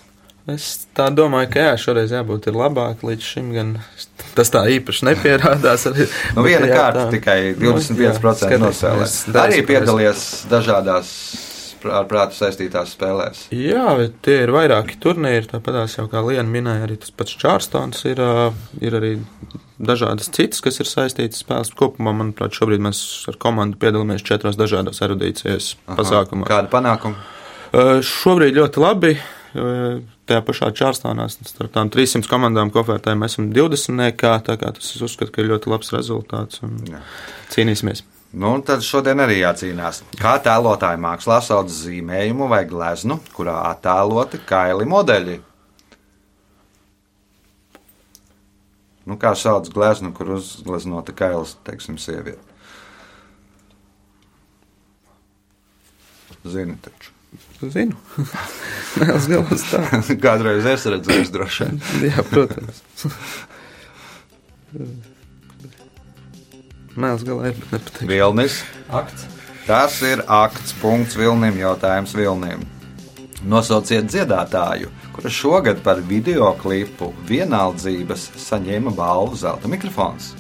Es 0.49 0.87
tā 0.97 1.11
domāju, 1.11 1.51
ka 1.53 1.59
jā, 1.67 1.75
šoreiz 1.83 2.15
jābūt 2.15 2.47
ir 2.47 2.55
labāk. 2.57 3.03
Līdz 3.05 3.21
šim 3.35 3.51
gan 3.53 3.75
tas 4.39 4.49
tā 4.55 4.63
īpaši 4.73 5.09
nepierādās. 5.11 5.85
Arī, 5.91 6.07
Nu, 6.37 6.47
viena 6.47 6.71
kārta 6.71 7.11
tikai 7.11 7.53
Nu, 7.59 7.75
25% 7.75 8.57
jā, 8.57 8.63
nosēlē. 8.63 9.05
skatīsimies. 9.05 9.27
Arī 9.27 9.37
Darīsim, 9.37 9.69
piedalījies 9.73 10.25
dažādās 10.49 11.13
ar 11.85 12.09
prātu 12.11 12.39
saistītās 12.39 12.95
spēlēs. 12.97 13.47
Jā, 13.55 13.95
tie 14.25 14.41
ir 14.45 14.53
vairāki 14.55 14.99
turnīri. 15.03 15.49
Tāpat 15.51 15.97
jau 15.97 16.07
kā 16.13 16.23
Liena 16.27 16.49
minēja, 16.49 16.87
arī 16.87 16.99
tas 17.03 17.13
pats 17.15 17.37
Čārstons 17.41 18.05
ir, 18.09 18.23
ir 18.81 18.99
arī 18.99 19.13
dažādas 19.77 20.31
citas, 20.33 20.63
kas 20.65 20.81
ir 20.81 20.89
saistītas 20.89 21.43
spēles. 21.45 21.73
Kopumā, 21.77 22.15
manuprāt, 22.17 22.57
šobrīd 22.57 22.83
mēs 22.87 23.01
ar 23.31 23.39
komandu 23.43 23.79
piedalāmies 23.83 24.25
četros 24.27 24.59
dažādos 24.59 25.03
erudīcijas 25.05 25.75
pasākumos. 25.91 26.49
Kāda 26.51 26.73
panākuma? 26.73 27.21
Šobrīd 28.07 28.57
ļoti 28.57 28.83
labi. 28.83 29.17
Tajā 30.27 30.43
pašā 30.45 30.73
Čārstānā 30.77 31.29
starp 31.31 31.71
tām 31.73 31.89
300 31.93 32.29
komandām 32.29 32.73
kofertē 32.75 33.15
mēs 33.17 33.37
esam 33.37 33.47
20. 33.55 33.95
nekā, 34.01 34.35
tā 34.45 34.59
kā 34.61 34.73
tas 34.77 34.91
es 34.91 35.05
uzskatu, 35.07 35.33
ka 35.33 35.41
ir 35.41 35.53
ļoti 35.53 35.71
labs 35.73 35.95
rezultāts 35.95 36.61
un 36.67 36.77
Jā. 36.91 37.01
cīnīsimies. 37.55 38.03
Nu, 38.35 38.57
tad 38.67 38.83
šodien 38.85 39.23
arī 39.23 39.39
jācīnās. 39.39 40.03
Kā 40.19 40.37
tēlotāja 40.43 40.99
mākslā 41.01 41.39
sauc 41.45 41.71
zīmējumu 41.73 42.49
vai 42.51 42.65
gleznu, 42.69 43.21
kurā 43.37 43.55
attēloti 43.71 44.43
kaili 44.49 44.89
modeļi? 44.91 45.39
Nu, 49.07 49.15
kā 49.23 49.37
sauc 49.39 49.71
gleznu, 49.71 50.11
kur 50.17 50.35
uzgleznota 50.41 51.15
kails, 51.15 51.55
teiksim, 51.65 52.01
sieviete? 52.03 52.43
Zini, 56.47 56.77
taču. 56.83 57.13
Zinu. 57.63 57.97
Nē, 59.01 59.11
uz 59.15 59.27
galvas 59.31 59.65
tā. 59.71 59.83
Kādreiz 60.25 60.67
es 60.71 60.87
redzēju, 60.91 61.29
droši 61.35 61.67
vien. 61.67 61.85
Jā, 62.11 62.25
protams. 62.31 62.83
Mēls 66.97 67.27
galā 67.29 67.51
ir, 67.51 67.59
nepatīk. 67.69 68.07
Vilnis. 68.09 68.63
Akts. 68.89 69.27
Tas 69.67 69.99
ir 70.07 70.23
akts, 70.33 70.73
punkts 70.81 71.17
Vilnim, 71.19 71.59
jautājums 71.61 72.15
Vilnim. 72.17 72.63
Nosauciet 73.45 74.09
dziedātāju, 74.09 74.89
kura 75.13 75.31
šogad 75.31 75.83
par 75.85 76.01
video 76.09 76.49
klipu 76.57 77.11
vienaldzības 77.29 78.31
saņēma 78.41 78.95
balvu 78.97 79.37
Zelta 79.37 79.69
mikrofons. 79.69 80.33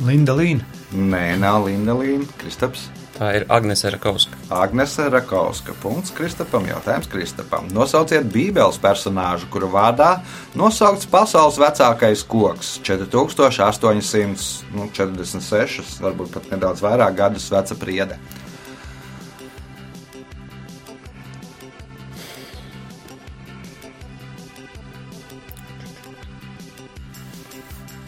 Linda 0.00 0.32
Līna. 0.32 0.64
Nē, 0.96 1.36
nav 1.42 1.66
Linda 1.68 1.92
Līna, 1.98 2.24
Kristaps. 2.40 2.88
Tā 3.20 3.34
ir 3.36 3.44
Agnese 3.52 3.90
Rakauska. 3.92 4.38
Agnese 4.48 5.04
Rakauska. 5.12 5.74
Punkts 5.82 6.08
Kristapam. 6.16 6.64
Jautājums 6.64 7.04
Kristapam. 7.12 7.66
Nosauciet 7.68 8.24
Bībeles 8.32 8.78
personāžu, 8.80 9.44
kura 9.52 9.68
vārdā 9.68 10.08
nosaukts 10.56 11.04
pasaules 11.04 11.58
vecākais 11.60 12.22
koks- 12.24 12.78
4846, 12.86 14.62
nu, 14.72 14.88
46, 14.88 15.98
varbūt 16.00 16.32
pat 16.32 16.48
nedaudz 16.48 16.80
vairāk 16.80 17.18
gadus 17.18 17.50
veca 17.52 17.76
priede. 17.76 18.16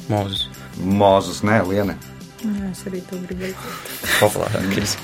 Mūzis. 0.09 0.49
Mozus, 0.81 1.43
nē, 1.45 1.61
Liene. 1.69 2.12
Jā, 2.43 2.69
es 2.73 2.81
arī 2.91 3.01
to 3.07 3.19
gribēju. 3.23 3.55
Populārākais. 4.19 4.97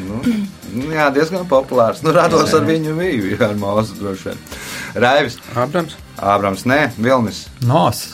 Nu, 0.00 0.20
nu, 0.72 0.86
jā, 0.94 1.10
diezgan 1.12 1.44
populārs. 1.50 2.00
Nu, 2.04 2.14
rados 2.16 2.54
ar 2.56 2.64
viņu 2.64 2.94
bija 2.96 3.50
ar 3.50 3.56
Mozu 3.60 3.98
droši 3.98 4.30
vien. 4.30 4.42
Raivis, 5.04 5.36
Abrams. 5.52 5.96
Ābrams, 6.16 6.64
nē, 6.68 6.80
Vilnis. 6.96 7.44
Nos. 7.68 8.06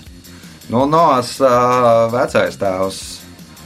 Nu, 0.72 0.84
Noas 0.90 1.36
uh, 1.42 2.08
vecais 2.12 2.58
tēvs. 2.58 3.02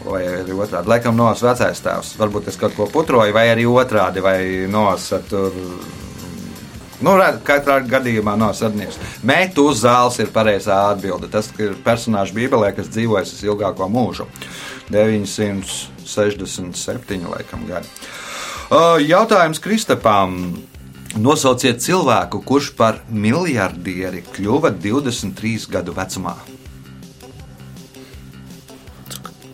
Vai 0.07 0.23
arī 0.29 0.55
otrādi? 0.55 0.93
Laikam, 0.93 1.17
Noas 1.17 1.41
vecais 1.45 1.81
tēvs. 1.83 2.13
Varbūt 2.21 2.53
es 2.53 2.61
kaut 2.61 2.77
ko 2.77 2.91
putroju, 2.93 3.33
vai 3.37 3.49
arī 3.55 3.65
otrādi, 3.69 4.21
vai 4.25 4.41
Noas 4.71 5.09
tur 5.31 5.57
Nu, 6.97 7.13
redz, 7.21 7.43
katrā 7.45 7.77
gadījumā 7.85 8.39
nav 8.41 8.55
sadarbības. 8.57 8.97
Meitu 9.27 9.67
uz 9.69 9.83
zāles 9.83 10.17
ir 10.23 10.31
pareizā 10.33 10.79
atbilde. 10.95 11.29
Tas 11.29 11.51
ir 11.61 11.75
personāžs 11.85 12.33
Bībelē, 12.37 12.71
kas 12.77 12.89
dzīvojas 12.89 13.35
visilgāko 13.35 13.89
mūžu- 13.93 14.25
967 14.93 17.27
laikam 17.31 17.67
gadi. 17.69 17.89
Jautājums 19.07 19.61
Kristapam. 19.63 20.57
Nosauciet 21.17 21.81
cilvēku, 21.81 22.43
kurš 22.45 22.77
par 22.77 23.01
miljardieri 23.09 24.21
kļuva 24.35 24.69
23 24.77 25.65
gadu 25.73 25.95
vecumā. 25.97 26.37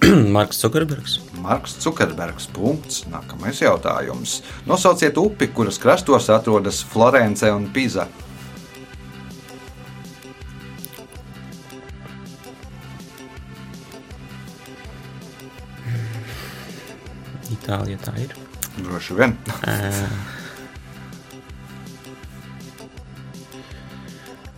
Marks 0.34 0.58
Zukerbergs. 0.58 1.20
Marks 1.38 1.78
Zukerbergs. 1.84 2.50
Punkts. 2.50 3.06
Nākamais 3.12 3.62
jautājums. 3.62 4.42
Nosauciet 4.66 5.14
upi, 5.22 5.46
kuras 5.54 5.78
krastos 5.78 6.26
atrodas 6.34 6.82
Florence 6.82 7.46
un 7.54 7.70
Pīza. 7.70 8.10
Itālija 17.72 17.98
tā 18.04 18.12
ir. 18.20 18.32
Droši 18.84 19.14
vien. 19.16 19.32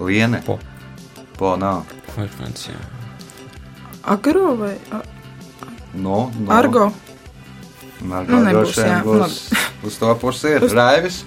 Liene. 0.01 0.43
Po. 0.47 0.59
Po 1.39 1.57
nav. 1.57 1.85
Vai 2.17 2.27
Francijā. 2.29 2.79
Agro 4.03 4.57
vai 4.57 4.75
a- 4.91 5.03
No, 5.95 6.31
no. 6.39 6.51
Argo? 6.53 6.93
Margo 8.03 8.33
Nu, 8.33 8.43
nebūs, 8.43 8.75
jā, 8.83 8.99
būs. 9.07 9.39
Uz 9.87 9.99
to 9.99 10.11
pusi 10.19 10.49
ir 10.59 10.67
Raivis. 10.75 11.23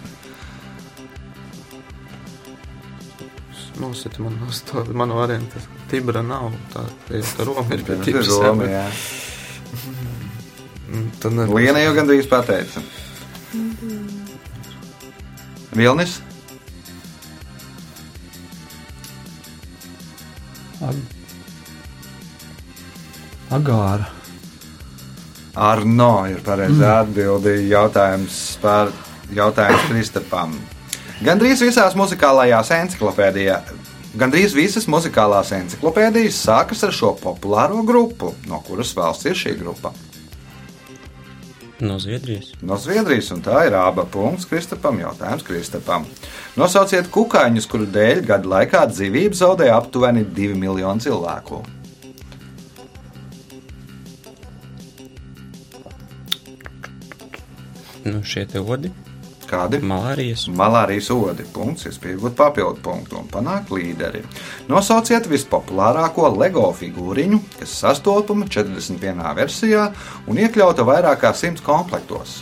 Nosita 3.80 4.20
man 4.22 4.36
uz 4.50 4.62
to 4.66 4.84
manu 4.94 5.16
variantu. 5.16 5.60
Tibra 5.90 6.22
nav. 6.26 6.52
Tā 6.74 6.84
ir 7.14 7.24
tā 7.24 7.46
Roma 7.46 7.74
ir 7.74 7.84
pie 7.86 7.96
Tibras. 8.04 8.28
Roma, 8.28 8.64
jā, 8.66 8.86
jā. 10.88 11.02
bet- 11.04 11.20
Tad 11.24 11.32
nebūs. 11.38 11.56
Liena 11.60 11.80
jau 11.84 11.94
gandrīz 11.98 12.28
pateica. 12.32 12.82
Vilnis. 15.78 16.20
Ag... 20.82 20.96
Agāra. 23.58 24.08
Arno 25.58 26.12
ir 26.30 26.42
pareizā 26.46 27.00
atbilde. 27.02 27.56
Jautājums 27.72 28.38
par 28.62 28.92
jautājumu 29.34 29.88
Kristapam. 29.90 30.54
Gandrīz 31.26 31.64
visās 31.66 31.96
muzikālajās 31.98 32.70
encyklopēdijās. 32.76 33.72
Gandrīz 34.18 34.54
visas 34.58 34.86
muzikālās 34.90 35.50
encyklopēdijas 35.58 36.38
sākas 36.46 36.84
ar 36.86 36.94
šo 36.94 37.16
populāro 37.22 37.82
grupu. 37.86 38.34
No 38.50 38.62
kuras 38.66 38.94
valsts 38.98 39.26
ir 39.30 39.38
šī 39.38 39.56
grupa? 39.60 39.92
No 41.80 42.00
Zviedrijas. 42.00 42.56
No 42.66 42.78
Zviedrijas, 42.82 43.30
un 43.36 43.44
tā 43.46 43.68
ir 43.68 43.76
aba 43.78 44.08
punkts 44.10 44.48
Kristapam. 44.50 44.98
Jautājums 44.98 45.46
Kristapam. 45.46 46.08
Nosauciet 46.58 47.12
kukaiņus, 47.14 47.68
kuru 47.70 47.86
dēļ 47.94 48.24
gadu 48.26 48.50
laikā 48.50 48.88
dzīvību 48.90 49.38
zaudēja 49.38 49.78
aptuveni 49.78 50.26
2 50.26 50.58
miljoni 50.58 51.06
cilvēku. 51.06 51.62
Nu, 58.08 58.24
šie 58.24 58.48
te 58.50 58.64
odi. 58.64 58.90
Kādi? 59.48 59.80
Malārijas. 59.80 60.48
Malārijas 60.52 61.08
odi. 61.14 61.46
Punkts, 61.56 61.88
iespējot 61.88 62.36
papildu 62.36 62.82
punktu 62.84 63.22
un 63.22 63.30
panākt 63.32 63.72
līderi. 63.72 64.24
Nosauciet 64.68 65.30
vispopulārāko 65.32 66.28
LEGO 66.36 66.68
figūriņu, 66.76 67.40
kas 67.62 67.78
sastopama 67.86 68.50
41. 68.52 69.24
versijā 69.40 69.88
un 70.28 70.44
iekļauta 70.44 70.84
vairāk 70.88 71.24
kā 71.24 71.32
100 71.32 71.64
komplektos. 71.64 72.42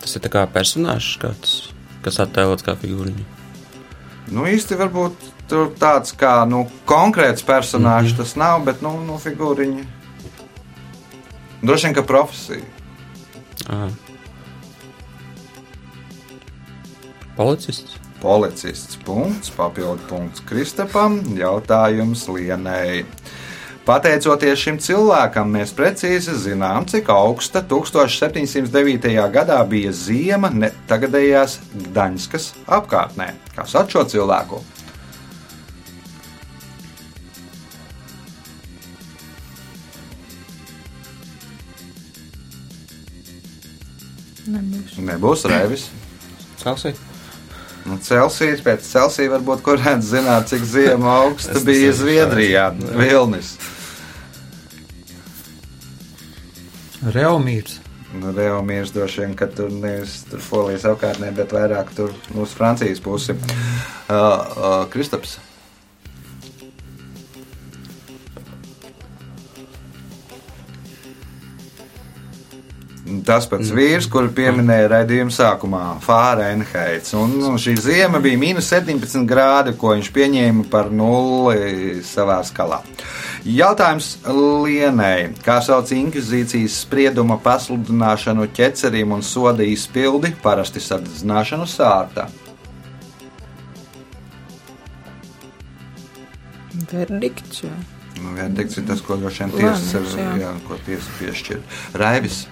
Tas 0.00 0.16
ir 0.16 0.30
kā 0.32 0.46
personāžs 0.50 1.18
kāds, 1.20 1.58
kas 2.04 2.22
attēlots 2.22 2.64
kā 2.66 2.78
figūriņa. 2.78 3.26
Nu, 4.30 4.46
īsti 4.46 4.78
varbūt 4.78 5.30
tur 5.50 5.72
tāds 5.78 6.14
kā 6.14 6.44
nu, 6.46 6.64
konkrēts 6.86 7.42
personāžs 7.46 8.14
tas 8.18 8.36
nav, 8.38 8.62
bet 8.66 8.84
nu, 8.86 8.94
nu, 9.02 9.18
figūriņi. 9.18 9.86
Droši 11.60 11.88
vien, 11.88 11.96
ka 11.98 12.06
profesija. 12.06 12.79
Ā. 13.70 13.88
Policists. 17.36 17.96
Policists 18.20 18.98
punkts, 19.06 19.48
papildu 19.56 20.02
punkts 20.10 20.42
Kristapam, 20.44 21.22
jautājums 21.38 22.26
Lienai. 22.28 23.06
Pateicoties 23.86 24.60
šim 24.60 24.76
cilvēkam, 24.82 25.48
mēs 25.56 25.72
precīzi 25.74 26.34
zinām, 26.36 26.84
cik 26.90 27.08
augsta 27.14 27.62
1709. 27.64 29.08
gadā 29.32 29.56
bija 29.66 29.92
zima 29.96 30.50
ne- 30.52 30.72
tagadējās 30.90 31.56
Gdaņskas 31.88 32.50
apkārtnē. 32.68 33.32
Kā 33.56 33.64
sauc 33.66 33.90
šo 33.90 34.04
cilvēku? 34.04 34.60
Nebūs. 44.50 44.98
Nebūs 45.06 45.46
Revis. 45.50 45.86
Celsija. 46.60 46.94
Nu, 47.88 47.96
Celsijas 48.04 48.60
pēc 48.64 48.84
Celsija 48.84 49.32
varbūt 49.32 49.62
kurēns 49.64 50.10
zināt, 50.10 50.50
cik 50.50 50.64
zima 50.68 51.14
augsta 51.22 51.62
bija 51.64 51.92
Zviedrijā. 51.96 52.66
Vilnis. 52.76 53.54
Reomīrs. 57.00 57.78
Nu, 58.10 58.34
Reomīrs 58.36 58.92
droši 58.92 59.22
vien, 59.22 59.36
ka 59.38 59.46
tur 59.54 59.70
nevis 59.72 60.20
tur 60.28 60.42
polijas 60.50 60.84
apkārtnē, 60.90 61.30
bet 61.36 61.54
vairāk 61.56 61.94
tur 61.96 62.12
uz 62.36 62.52
Francijas 62.58 63.00
pusi. 63.00 63.38
Uh, 63.38 64.10
uh, 64.10 64.82
Kristaps. 64.92 65.38
Tas 73.26 73.46
pats 73.50 73.70
vīrs, 73.74 74.06
kuru 74.10 74.30
pieminēja 74.34 74.90
raidījuma 74.94 75.34
sākumā, 75.34 75.82
Fārenheits. 76.04 77.14
Un 77.18 77.36
nu, 77.40 77.54
šī 77.60 77.74
zima 77.80 78.20
bija 78.22 78.38
mīnus 78.40 78.70
17 78.72 79.26
grādi, 79.28 79.74
ko 79.78 79.94
viņš 79.96 80.10
pieņēma 80.14 80.66
par 80.72 80.92
nulli 80.94 82.00
savā 82.06 82.40
skalā. 82.46 82.80
Jautājums 83.46 84.12
Lienai. 84.28 85.32
Kā 85.44 85.58
sauc 85.64 85.90
inkvizīcijas 85.96 86.76
sprieduma 86.84 87.38
pasludināšanu 87.40 88.50
ķecerim 88.56 89.16
un 89.16 89.24
soda 89.24 89.64
izpildi, 89.64 90.34
parasti 90.44 90.82
sadedzināšanu 90.84 91.68
sārtā? 91.70 92.28
Verdikts. 96.90 97.64
Nu, 98.20 98.34
Verdikts 98.36 98.78
ir 98.78 98.86
tas, 98.88 99.00
ko 99.04 99.16
droši 99.20 99.46
vien 99.46 99.52
tiesa 99.56 100.00
Lēmums, 100.00 100.14
sev 100.14 100.40
jā. 100.42 100.54
ko 100.68 100.78
tiesa 100.86 101.18
piešķir. 101.18 101.62
Raivis. 102.00 102.42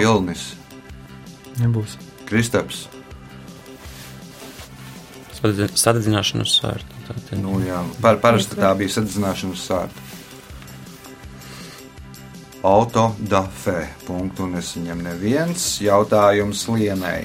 Vilnis, 0.00 0.46
Nebūs. 1.60 1.96
Kristaps. 2.28 2.86
Sadedzi- 5.40 5.72
Sadedzināšana 5.80 6.44
uz 6.46 6.52
svārtu. 6.60 6.98
Tā 7.08 7.14
te- 7.28 7.36
Nu, 7.40 7.58
jā, 7.64 7.80
par, 8.00 8.16
parasti 8.22 8.56
tā 8.60 8.70
bija 8.78 8.88
sadedzināšanas 8.96 9.62
sārta. 9.68 10.06
Autodafē. 12.62 13.86
Punktu 14.06 14.46
nesaņem 14.52 15.00
neviens. 15.02 15.78
Jautājums 15.80 16.66
Lienai. 16.68 17.22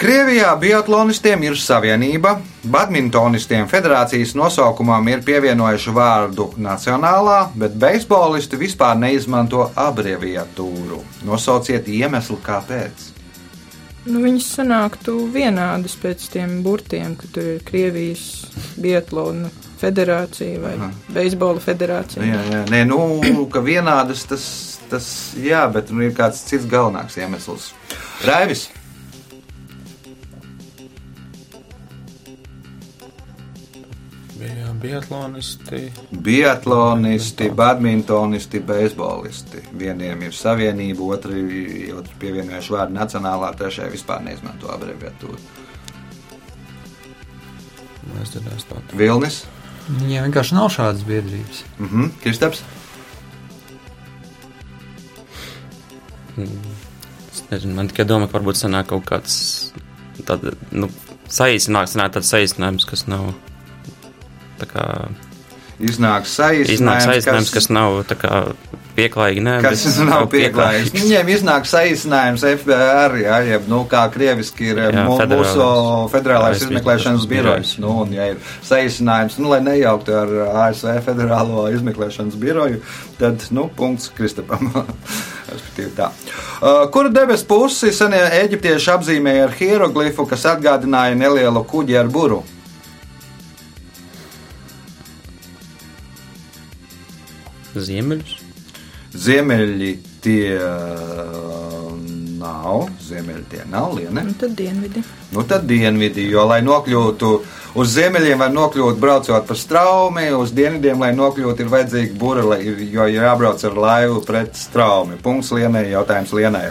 Krievijā 0.00 0.54
biatlonistiem 0.56 1.42
ir 1.44 1.58
savienība, 1.60 2.38
badmintonistiem 2.72 3.66
federācijas 3.68 4.30
nosaukumam 4.32 5.10
ir 5.12 5.20
pievienojuši 5.26 5.92
vārdu 5.92 6.46
nacionālā, 6.56 7.50
bet 7.60 7.76
beisbolisti 7.82 8.56
vispār 8.62 8.96
neizmanto 8.96 9.66
abreviatūru. 9.76 11.02
Nosauciet 11.28 11.92
iemeslu, 11.92 12.38
kāpēc. 12.46 13.10
Nu, 14.06 14.22
viņas 14.24 14.48
sanāktu 14.56 15.18
vienādas 15.36 15.98
pēc 16.00 16.24
tiem 16.32 16.62
burtiem, 16.64 17.12
ka 17.20 17.28
tur 17.36 17.52
ir 17.58 17.62
Krievijas 17.68 18.24
Biatlona 18.80 19.52
federācija 19.84 20.64
vai 20.64 20.74
Aha. 20.78 20.92
Beisbola 21.12 21.60
federācija. 21.60 22.24
Jā, 22.24 22.40
jā, 22.48 22.64
nē, 22.72 22.86
nu, 22.88 23.04
ka 23.52 23.60
vienādas 23.60 24.24
tas, 24.32 24.50
tas 24.88 25.12
jā, 25.36 25.66
bet 25.76 25.92
nu, 25.92 26.08
ir 26.08 26.16
kāds 26.16 26.40
cits 26.48 26.64
galvenāks 26.64 27.20
iemesls. 27.20 27.74
Raivis. 28.24 28.70
Biatlonisti. 34.80 35.80
Biatlonisti, 36.24 37.50
badmintonisti, 37.56 38.60
beisbolisti. 38.64 39.62
Vieniem 39.78 40.26
ir 40.28 40.36
savienība, 40.36 41.10
otri, 41.16 41.44
otri 41.96 42.18
pievienojuši 42.22 42.74
vārdu 42.76 42.96
nacionālā, 42.96 43.52
trešajai 43.60 43.92
vispār 43.94 44.24
neizmanto 44.24 44.72
abreviatūru. 44.72 45.38
Es 48.20 48.34
dzirdēju 48.34 48.68
tādu. 48.68 48.98
Vilnis, 48.98 49.42
Viņiem 49.90 50.28
vienkārši 50.28 50.54
nav 50.54 50.68
šādas 50.70 51.02
biedrības. 51.06 51.64
mhm, 51.78 52.12
Kristaps, 52.22 52.62
Es 57.32 57.42
nezinu, 57.50 57.74
man 57.74 57.90
tikai 57.90 58.06
doma, 58.08 58.28
ka 58.28 58.38
varbūt 58.38 58.58
sanāk 58.60 58.90
kaut 58.92 59.04
kāds 59.08 59.34
tāds, 60.26 60.54
nu, 60.72 60.88
saīsinājums, 61.30 61.96
tāds 62.14 62.32
saīsinājums, 62.32 62.86
kas 62.88 63.06
nav. 63.10 63.32
Kā 64.68 64.86
iznāk 65.80 66.28
saīsinājums, 66.28 67.08
saīsinājums, 67.08 67.52
kas 67.54 67.68
nav 67.72 68.02
kā 68.20 68.42
pieklājīgi, 68.96 69.42
nē, 69.44 69.54
Kas 69.64 69.84
bet 69.86 70.08
nav 70.08 70.26
pieklājīgs. 70.32 70.92
Viņiem 70.94 71.30
iznāk 71.32 71.68
saīsinājums 71.68 72.44
FBR, 72.50 73.16
jā, 73.22 73.38
jeb, 73.48 73.68
nu, 73.70 73.80
kā 73.90 74.02
krieviski 74.12 74.70
ir 74.72 74.82
Jā, 74.82 75.06
federālais. 75.06 75.54
mūsu 75.54 76.10
federālais 76.12 76.58
ASV 76.58 76.68
izmeklēšanas 76.68 77.26
birojs. 77.30 77.74
Nu, 77.82 77.94
un, 78.04 78.12
ja 78.16 78.30
ir 78.34 78.40
saīsinājums, 78.66 79.38
nu, 79.40 79.52
lai 79.54 79.62
nejauktu 79.64 80.16
ar 80.20 80.34
ASV 80.66 81.00
federālo 81.06 81.66
izmeklēšanas 81.72 82.38
biroju, 82.40 82.82
tad, 83.20 83.46
nu, 83.56 83.68
punkts 83.76 84.12
Kristapam. 84.16 84.70
Uh, 85.80 86.84
kuru 86.94 87.10
debesu 87.10 87.46
pusi 87.48 87.90
senie 87.94 88.20
eģiptieši 88.38 88.92
apzīmēja 88.92 89.48
ar 89.48 89.56
hieroglifu, 89.58 90.28
kas 90.30 90.46
atgādināja 90.52 91.16
nelielu 91.18 91.64
kuģi 91.66 91.96
ar 91.98 92.10
buru? 92.12 92.44
Ziemeļus. 97.74 98.36
Ziemeļi 99.10 99.90
tie 100.22 100.54
uh, 100.58 101.90
nav, 102.40 102.88
ziemeļi 103.04 103.46
tie 103.50 103.64
nav, 103.70 103.94
liene. 103.98 104.24
Un 104.24 104.36
tad 104.38 104.54
dienvidi. 104.58 105.02
Nu, 105.34 105.44
tad 105.48 105.66
dienvidi, 105.68 106.26
jo, 106.30 106.44
lai 106.48 106.60
nokļūtu 106.66 107.30
uz 107.80 107.94
ziemeļiem, 107.94 108.40
var 108.40 108.52
nokļūt 108.54 109.00
braucot 109.02 109.46
pa 109.48 109.56
straumi, 109.58 110.28
uz 110.36 110.54
dienvidiem, 110.56 111.02
lai 111.04 111.12
nokļūtu, 111.16 111.64
ir 111.64 111.72
vajadzīga 111.74 112.18
būra, 112.20 112.60
jo 112.60 113.08
jābrauc 113.10 113.64
ar 113.66 113.80
laivu 113.86 114.22
pret 114.26 114.56
straumi. 114.58 115.20
Punkts 115.22 115.52
lienai, 115.54 115.90
jautājums 115.92 116.34
lienai. 116.36 116.70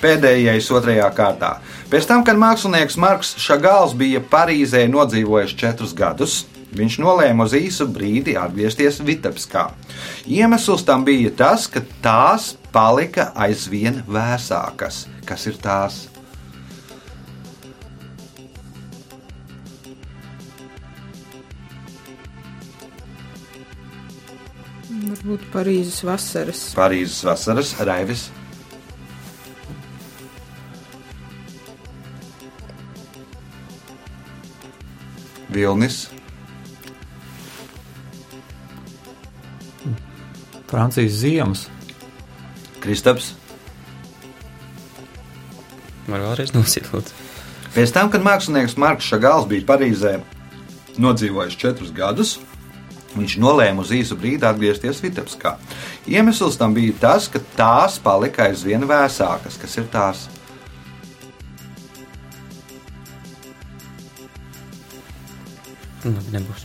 Pēdējais 0.00 0.70
otrajā 0.72 1.10
kārtā. 1.12 1.58
Pēc 1.92 2.06
tam, 2.08 2.22
kad 2.24 2.38
mākslinieks 2.40 2.96
Marks 3.00 3.34
Šagāls 3.42 3.92
bija 3.98 4.22
Parīzē 4.24 4.86
nodzīvojis 4.88 5.52
četrus 5.60 5.92
gadus, 5.96 6.44
viņš 6.76 7.00
nolēma 7.02 7.46
uz 7.48 7.56
īsu 7.58 7.88
brīdi 7.90 8.36
atgriezties 8.38 9.00
Vitebskā. 9.06 9.70
Iemesls 10.30 10.86
tam 10.86 11.04
bija 11.08 11.32
tas, 11.36 11.66
ka 11.70 11.82
tās 12.04 12.54
palika 12.74 13.30
aizvien 13.34 14.02
vēsākas. 14.08 15.06
Kas 15.26 15.46
ir 15.50 15.58
tās? 15.62 16.06
Varbūt 25.10 25.42
Parīzes 25.52 26.04
vasaras. 26.06 26.60
Parīzes 26.76 27.24
vasaras 27.26 27.74
raivis. 27.86 28.28
Vilnis, 35.50 36.04
Francijas 40.70 41.12
ziemas. 41.18 41.64
Kristaps. 42.80 43.32
Var 46.06 46.22
vēlreiz 46.22 46.52
lūdzu. 46.54 47.10
Pēc 47.74 47.92
tam, 47.94 48.10
kad 48.12 48.22
mākslinieks 48.22 48.76
Marks 48.78 49.08
Šagāls 49.10 49.48
bija 49.50 49.66
Parīzē 49.66 50.20
nodzīvojis 51.00 51.58
četrus 51.58 51.90
gadus, 51.94 52.36
viņš 53.16 53.36
nolēma 53.42 53.82
uz 53.82 53.90
īsu 53.94 54.14
brīdi 54.18 54.46
atgriezties 54.46 55.02
Vitebskā. 55.02 55.56
Iemesls 56.10 56.58
tam 56.58 56.74
bija 56.74 56.94
tas, 57.02 57.26
ka 57.30 57.42
tās 57.58 57.98
palika 58.02 58.46
aizvien 58.46 58.86
vēsākas. 58.86 59.58
Kas 59.58 59.74
ir 59.82 59.90
tās? 59.90 60.28
Nu, 66.06 66.16
nebūs. 66.32 66.64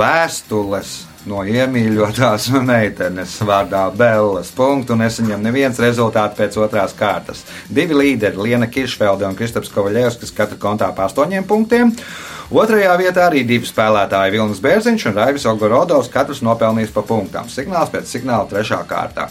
Vēstules 0.00 0.96
no 1.28 1.44
iemīļotās 1.46 2.48
meitenes 2.70 3.36
vārdā 3.44 3.84
Bellas. 3.96 4.50
Punktu 4.54 4.96
nesaņem 4.98 5.44
neviens 5.44 5.80
rezultāts 5.82 6.38
pēc 6.38 6.56
otrās 6.60 6.94
kārtas. 6.98 7.44
Divi 7.68 7.96
līderi, 7.98 8.40
Liena 8.48 8.68
Kiršfelde 8.70 9.28
un 9.28 9.36
Kristaps 9.38 9.72
Kovaļevskis, 9.74 10.34
katra 10.36 10.58
kontā 10.60 10.90
pa 10.96 11.08
astoņiem 11.08 11.46
punktiem. 11.48 11.92
Otrajā 12.48 12.94
vietā 12.96 13.26
arī 13.28 13.42
divi 13.44 13.68
spēlētāji, 13.68 14.32
Vilnis 14.36 14.62
Bērziņš 14.64 15.10
un 15.10 15.18
Raivis 15.20 15.44
Ogorodovs, 15.50 16.08
katrs 16.12 16.40
nopelnījis 16.46 16.94
pa 16.94 17.04
punktām. 17.04 17.50
Signāls 17.52 17.92
pēc 17.92 18.08
signāla 18.08 18.48
trešā 18.48 18.80
kārtā. 18.88 19.28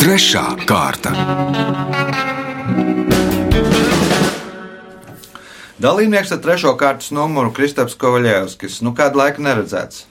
Trešā 0.00 0.44
kārta. 0.66 2.29
Dalībnieks 5.80 6.32
ar 6.36 6.42
trešo 6.44 6.74
kārtas 6.80 7.12
numuru 7.16 7.52
Kristaps 7.56 7.96
Kovaļevskis. 8.00 8.80
Nu, 8.84 8.92
kādu 8.96 9.22
laiku 9.22 9.44
neredzēts? 9.44 10.04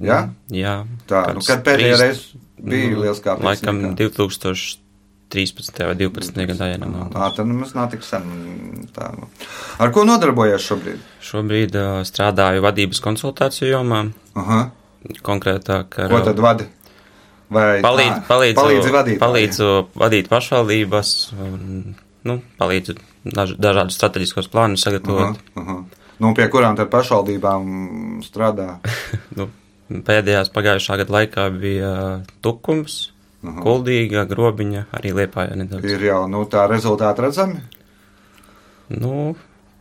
Ja? 0.00 0.28
Jā. 0.54 0.76
Tā, 1.10 1.24
nu, 1.34 1.40
kāds 1.40 1.50
kad 1.50 1.64
pēdējā 1.66 1.96
reize 2.00 2.38
bija 2.60 2.92
nu, 2.94 3.02
liels 3.04 3.20
kā 3.24 3.34
Laikam 3.40 3.82
pēcniekā? 3.82 4.12
2013. 4.14 4.86
2013. 5.30 5.86
vai 5.86 5.94
12. 5.94 6.46
gadā, 6.50 6.66
ja 6.72 6.78
nemaldos. 6.80 7.36
Tā 7.36 7.44
nemaz 7.46 7.74
nav 7.76 7.90
tik 7.92 8.02
sen. 8.02 8.26
Tā, 8.94 9.12
nu. 9.14 9.28
Ar 9.78 9.92
ko 9.94 10.04
nodarbojies 10.08 10.66
šobrīd? 10.66 11.04
Šobrīd 11.22 11.78
uh, 11.78 12.02
strādāju 12.06 12.64
vadības 12.64 13.02
konsultāciju 13.04 13.70
jomā, 13.70 14.02
Aha. 14.40 14.60
konkrētāk 15.26 16.00
ar 16.02 16.14
Ko 16.16 16.22
tad 16.26 16.42
vadi? 16.42 16.66
Vai 17.50 17.80
palīdz, 17.82 18.26
palīdzu, 18.28 18.58
palīdzi 18.60 18.94
vadīt? 18.94 19.18
palīdzu 19.22 19.70
vadīt 19.98 20.30
pašvaldības, 20.30 21.14
un, 21.34 21.94
nu, 22.24 22.40
palīdzu 22.60 22.96
daž, 23.24 23.54
dažādus 23.60 23.96
strateģiskos 24.00 24.48
plānus 24.52 24.84
sagatavot. 24.86 25.38
aha. 25.56 25.78
Nu, 26.20 26.34
pie 26.36 26.48
kurām 26.52 26.76
tad 26.76 26.90
pašvaldībām 26.92 28.20
strādā? 28.26 28.78
Nu, 29.90 30.02
pēdējās 30.06 30.52
pagājušā 30.54 30.96
gada 31.00 31.12
laikā 31.16 31.46
bija 31.58 31.88
Tukums, 32.44 32.98
Kuldīga, 33.42 34.26
Grobiņa, 34.28 34.84
arī 34.94 35.10
Liepājā 35.16 35.56
nedaudz. 35.56 35.86
Ir 35.88 36.02
jau 36.04 36.26
nu, 36.28 36.44
tā 36.46 36.66
rezultāti 36.70 37.24
redzami. 37.24 37.58
Nu, 38.92 39.32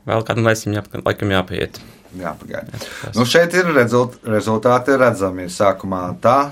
vēl 0.08 0.23
kādam 0.25 0.47
laikam, 0.47 0.73
jā, 0.78 0.84
laikam 1.06 1.34
jāpieiet. 1.36 1.80
Jā, 2.17 2.32
pagaidi. 2.39 2.71
tas- 3.04 3.15
Nu, 3.19 3.25
šeit 3.25 3.54
ir 3.54 3.69
rezult, 3.75 4.15
rezultāti 4.25 4.95
redzami. 4.97 5.45
Sākumā 5.52 6.02
tā, 6.23 6.52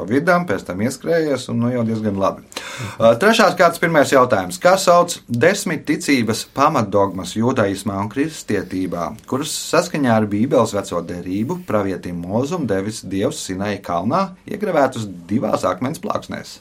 pa 0.00 0.06
vidam, 0.08 0.46
pēc 0.48 0.64
tam 0.68 0.80
ieskrējies, 0.84 1.46
un 1.52 1.60
nu, 1.60 1.70
jau 1.74 1.84
diezgan 1.84 2.16
labi. 2.20 2.44
Uh, 2.96 3.12
Trešās 3.20 3.56
kārtas 3.58 3.80
pirmais 3.82 4.12
jautājums. 4.14 4.58
Kā 4.62 4.76
sauc 4.80 5.18
desmit 5.28 5.84
ticības 5.88 6.46
pamatdogmas 6.56 7.34
jūdaismā 7.36 7.98
un 8.00 8.08
kristietībā, 8.12 9.10
kuras 9.30 9.52
saskaņā 9.70 10.16
ar 10.16 10.28
Bībeles 10.30 10.72
veco 10.76 11.02
derību 11.04 11.60
pravietim 11.68 12.22
Mozum 12.24 12.64
devis 12.70 13.02
Dievs 13.04 13.42
Sinai 13.44 13.76
kalnā, 13.84 14.30
iegravētus 14.48 15.08
divās 15.28 15.66
akmens 15.68 16.00
plāksnēs? 16.00 16.58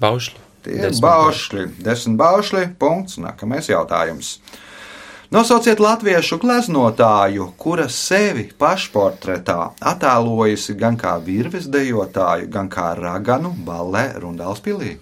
Baušļi. 0.00 0.46
Tie 0.64 0.76
ir 0.76 0.96
baušļi, 1.00 1.68
desmit 1.84 2.18
baušļi, 2.20 2.66
punkts, 2.80 3.16
nākamais 3.20 3.70
jautājums. 3.70 4.34
Nosauciet 5.30 5.78
latviešu 5.78 6.40
gleznotāju, 6.42 7.52
kura 7.54 7.84
sevi 7.86 8.48
pašportretā 8.58 9.58
attēlojusi 9.92 10.74
gan 10.80 10.98
kā 10.98 11.12
virves 11.22 11.68
dejotāju, 11.70 12.48
gan 12.50 12.66
kā 12.72 12.88
raganu 12.98 13.52
ballē 13.68 14.08
Rundālspīlī. 14.18 14.96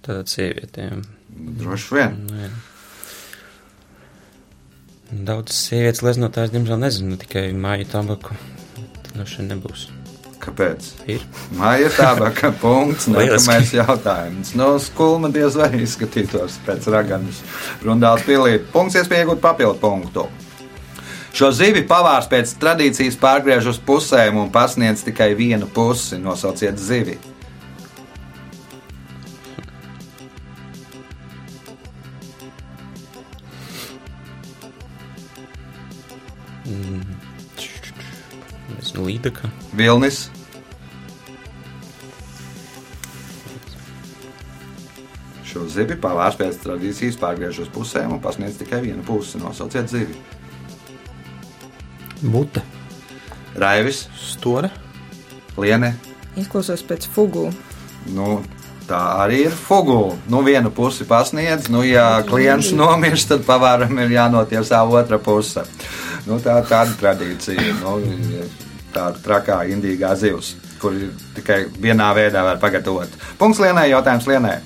Tātad 0.00 0.32
sievietēm. 0.32 1.04
Droši 1.60 1.98
vien. 1.98 2.16
Nu, 2.24 2.40
jā. 2.46 2.50
Daudz 5.28 5.52
sievietes 5.52 6.00
leznotājs, 6.04 6.52
diemžēl, 6.56 6.80
nezinu, 6.80 7.20
tikai 7.20 7.50
māju 7.52 7.92
tabaku. 7.92 8.40
Vien 9.12 9.52
nebūs. 9.52 9.90
Kāpēc? 10.42 10.90
Ir. 11.10 11.22
Māja 11.58 11.88
tāda, 11.96 12.30
ka 12.34 12.52
punkts, 12.60 13.08
nākamais 13.12 13.72
jautājums. 13.74 14.54
No 14.58 14.74
skulma 14.82 15.30
diez 15.34 15.56
vai 15.58 15.70
izskatītos 15.82 16.60
pēc 16.66 16.86
raganas 16.94 17.42
Rundālspīlī. 17.84 18.60
Punkts 18.72 19.00
iespēja 19.00 19.26
iegūt 19.26 19.42
papildu 19.42 19.80
punktu. 19.82 20.28
Šo 21.38 21.50
zivi 21.54 21.84
pavārs 21.86 22.26
pēc 22.30 22.54
tradīcijas 22.58 23.18
pārgriež 23.20 23.68
uz 23.70 23.80
pusēm 23.84 24.38
un 24.40 24.48
pasniedz 24.50 25.04
tikai 25.06 25.34
vienu 25.38 25.68
pusi. 25.70 26.16
Nosauciet 26.22 26.80
zivi. 26.80 27.18
Līdeka. 39.18 39.48
Vilnis. 39.74 40.28
Šo 45.42 45.64
zivi 45.66 45.96
pavārs 45.98 46.36
pēc 46.38 46.60
tradīcijas 46.62 47.18
pārgriež 47.18 47.64
uz 47.64 47.70
pusēm 47.74 48.12
un 48.14 48.20
pasniedz 48.22 48.60
tikai 48.60 48.78
vienu 48.84 49.02
pusi. 49.02 49.40
Nosauciet 49.42 49.90
zivi. 49.90 50.14
Bute. 52.22 52.62
Raivis, 53.58 54.04
Store. 54.14 54.70
Liene. 55.58 55.96
Izklausās 56.38 56.86
pēc 56.86 57.08
fugu. 57.10 57.48
Nu, 58.14 58.38
tā 58.86 59.02
arī 59.24 59.48
ir 59.48 59.58
fugula. 59.64 60.14
Nu, 60.30 60.44
vienu 60.46 60.70
pusi 60.70 61.08
pasniedz, 61.10 61.66
nu, 61.74 61.82
ja 61.82 62.22
klients 62.28 62.70
nomirst, 62.70 63.32
tad 63.34 63.42
pavāram 63.50 63.98
ir 63.98 64.14
jānotiesā 64.14 64.86
otra 64.86 65.18
puse. 65.18 65.66
Nu, 66.30 66.38
tā 66.38 66.60
ir 66.62 66.70
tāda 66.70 66.96
tradīcija. 67.02 67.80
Nu, 67.82 67.98
tāda 68.94 69.20
trakā 69.24 69.60
indīgā 69.72 70.14
zivs, 70.18 70.54
kur 70.80 70.96
tikai 71.36 71.64
vienā 71.80 72.08
veidā 72.16 72.44
var 72.46 72.58
pagatavot. 72.62 73.12
Punkts 73.38 73.60
Lienai, 73.62 73.88
jautājums 73.92 74.28
Lienai. 74.30 74.58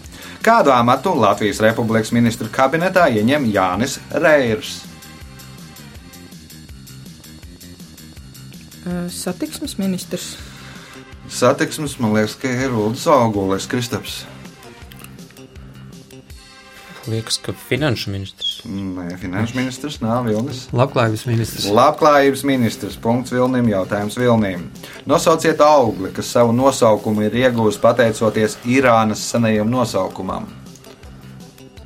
Kādu 0.43 0.73
amatu 0.75 1.13
Latvijas 1.15 1.61
Republikas 1.63 2.11
ministru 2.15 2.49
kabinetā 2.51 3.07
ieņem 3.15 3.47
Jānis 3.53 4.01
Reirs? 4.11 4.81
Satiksmes 9.15 9.77
ministrs. 9.79 10.33
Satiksmes, 11.31 11.95
man 12.03 12.17
liekas, 12.17 12.35
ka 12.37 12.51
ir 12.51 12.75
Ulrichs 12.75 13.07
Augulis 13.07 13.69
Kristaps. 13.71 14.25
Liekas, 17.13 17.37
ka 17.45 17.53
finanšu 17.69 18.11
ministrs. 18.11 18.63
Nē, 18.65 19.11
finanšu 19.21 19.59
ministrs 19.59 19.99
nav 20.01 20.25
Vilnis. 20.25 20.63
Labklājības 20.73 21.27
ministrs. 21.29 21.67
Labklājības 21.77 22.45
ministrs. 22.49 22.97
Punkts 23.03 23.35
Vilnim. 23.35 23.69
Jautājums 23.69 24.17
Vilnim. 24.17 24.65
Nosauciet 25.11 25.61
augli, 25.61 26.09
kas 26.17 26.33
savu 26.33 26.55
nosaukumu 26.57 27.27
ir 27.27 27.37
iegūmis 27.43 27.77
pateicoties 27.83 28.57
Irānas 28.65 29.27
senajam 29.29 29.69
nosaukumam. 29.73 30.49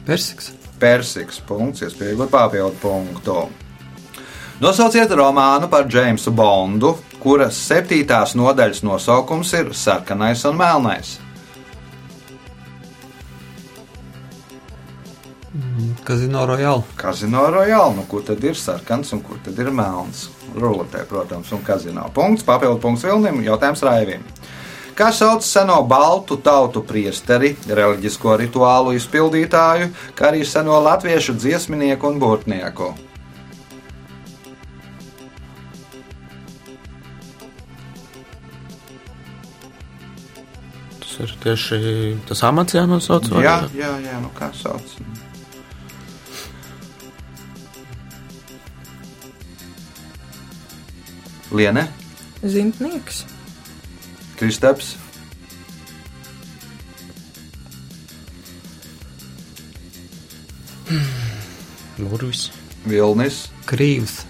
Persiks. 0.07 0.53
Persiks. 0.79 1.43
Punkts, 1.49 1.83
iespējams, 1.83 2.31
papildu 2.31 2.79
punktu. 2.83 3.41
Nosauciet 4.63 5.11
romānu 5.11 5.67
par 5.69 5.91
Jamesu 5.91 6.31
Bondu, 6.33 6.95
kuras 7.21 7.59
septītās 7.67 8.39
nodaļas 8.39 8.85
nosaukums 8.87 9.53
ir 9.59 9.75
Sarkanais 9.75 10.47
un 10.47 10.61
Melnais. 10.63 11.17
Kazino 16.07 16.45
Royale. 16.47 16.83
Kazino 16.97 17.43
Royale, 17.51 17.95
nu 17.97 18.05
kur 18.11 18.23
tad 18.23 18.45
ir 18.47 18.55
sarkans 18.59 19.13
un 19.17 19.23
kur 19.27 19.39
tad 19.45 19.59
ir 19.59 19.71
melns? 19.75 20.29
Ruletē, 20.57 21.03
protams, 21.11 21.51
un 21.53 21.65
kazino. 21.67 22.05
Punkts, 22.15 22.45
papildu 22.47 22.79
punkts 22.81 23.03
Vilnim, 23.05 23.41
jautājums 23.45 23.83
Raivim. 23.85 24.23
Kā 24.97 25.11
sauc 25.13 25.43
seno 25.45 25.81
baltu 25.85 26.39
tautu 26.41 26.81
priesteri, 26.93 27.51
reliģisko 27.69 28.37
rituālu 28.45 28.95
izpildītāju, 28.97 29.91
kā 30.17 30.31
arī 30.31 30.47
seno 30.49 30.79
latviešu 30.87 31.35
dziesminieku 31.43 32.09
un 32.15 32.23
būtnieku? 32.23 32.93
Tas 41.01 41.19
ir 41.23 41.33
tieši 41.43 41.79
tas 42.29 42.43
amats 42.49 42.75
jānosauc. 42.77 43.29
vai- 43.31 43.45
Jā, 43.45 43.57
jā, 43.75 43.93
jā, 44.07 44.21
nu 44.23 44.31
kā 44.39 44.51
sauc? 44.55 44.83
Liene, 51.51 51.89
Zintnieks. 52.43 53.25
Kristaps, 54.37 54.97
Burvis. 61.99 62.51
Vilnis. 62.87 63.47
Krīvs. 63.67 64.25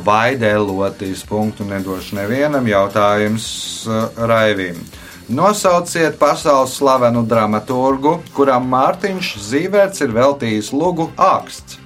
vai 0.00 0.32
dēlotīs 0.38 1.20
punktu 1.28 1.66
nedošu 1.68 2.16
nevienam 2.16 2.64
jautājums 2.66 3.44
uh, 3.86 4.08
Raivim. 4.16 4.78
Nosauciet 5.28 6.16
pasaules 6.18 6.72
slavenu 6.78 7.20
dramaturgu, 7.28 8.16
kuram 8.34 8.70
Mārtiņš 8.72 9.34
Zīvērts 9.50 10.02
ir 10.06 10.14
veltījis 10.16 10.72
lugu 10.72 11.10
āksts. 11.20 11.76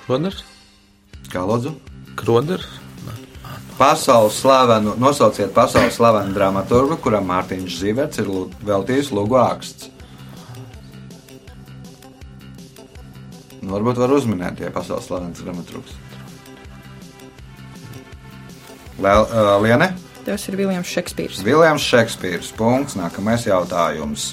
Kroders. 0.00 0.42
Kā 1.34 1.42
lūdzu? 1.42 1.72
Kroders. 2.14 2.68
Pasaules 3.74 4.36
slavenu, 4.38 4.92
nosauciet 5.02 5.50
pasaules 5.54 5.96
slavenu 5.96 6.30
dramaturgu, 6.36 6.94
kuram 7.02 7.26
Mārtiņš 7.26 7.78
Zīvērts 7.80 8.20
ir 8.22 8.28
veltījis 8.62 9.10
lugu 9.10 9.34
āksts. 9.42 9.88
Nu, 13.64 13.72
varbūt 13.72 13.98
var 13.98 14.14
uzminēt, 14.14 14.62
ja 14.62 14.70
pasaules 14.70 15.08
slavens 15.08 15.42
dramaturgs. 15.42 15.96
Uh, 19.02 19.58
Liene? 19.64 19.90
Tas 20.24 20.44
ir 20.46 20.54
Viljams 20.60 20.86
Šekspīrs. 20.86 21.40
Viljams 21.42 21.82
Šekspīrs. 21.82 22.52
Punkts. 22.54 22.94
Nākamais 22.94 23.48
jautājums. 23.48 24.30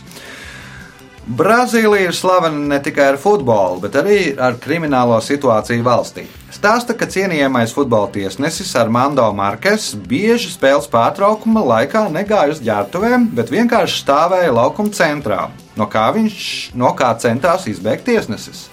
Brazīlija 1.25 2.11
ir 2.11 2.15
slavena 2.17 2.61
ne 2.75 2.79
tikai 2.83 3.09
ar 3.15 3.17
futbolu, 3.21 3.81
bet 3.81 3.97
arī 3.97 4.19
ar 4.37 4.59
kriminālo 4.61 5.17
situāciju 5.23 5.87
valstī. 5.87 6.27
Stāsta, 6.61 6.93
ka 6.93 7.07
cienījamais 7.09 7.71
futbola 7.73 8.05
tiesnesis 8.13 8.75
Armando 8.77 9.23
Markes 9.33 9.95
bieži 9.97 10.51
spēles 10.53 10.85
pārtraukuma 10.93 11.63
laikā 11.65 12.03
negāja 12.13 12.53
uz 12.53 12.59
ģērbtuvēm, 12.61 13.23
bet 13.33 13.49
vienkārši 13.49 14.03
stāvēja 14.03 14.51
laukuma 14.53 14.93
centrā. 14.93 15.47
No 15.73 15.87
kā 15.89 16.03
viņš 16.13 16.43
no 16.77 16.91
kā 16.93 17.09
centās 17.17 17.65
izbēgt 17.71 18.05
tiesnesis? 18.11 18.67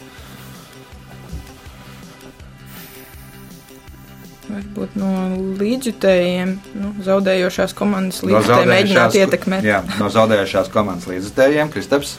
Varbūt 4.51 5.01
no 5.01 5.09
līdzjutējiem, 5.57 6.55
nu, 6.83 6.93
zaudējošās 7.09 7.73
komandas 7.81 8.21
No 8.21 8.35
līdzjutēji 8.35 8.73
mēģināt 8.75 9.19
ietekmēt. 9.23 9.65
Jā, 9.65 9.81
no 9.97 10.13
zaudējušās 10.13 10.69
komandas 10.77 11.09
līdzekļiem, 11.09 11.73
Kristaps, 11.73 12.19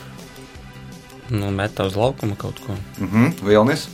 Nu, 1.30 1.52
metā 1.54 1.86
uz 1.86 1.94
laukuma 1.94 2.34
kaut 2.34 2.58
ko. 2.66 2.74
uh 2.74 3.14
-huh, 3.14 3.34
Vilnis. 3.46 3.86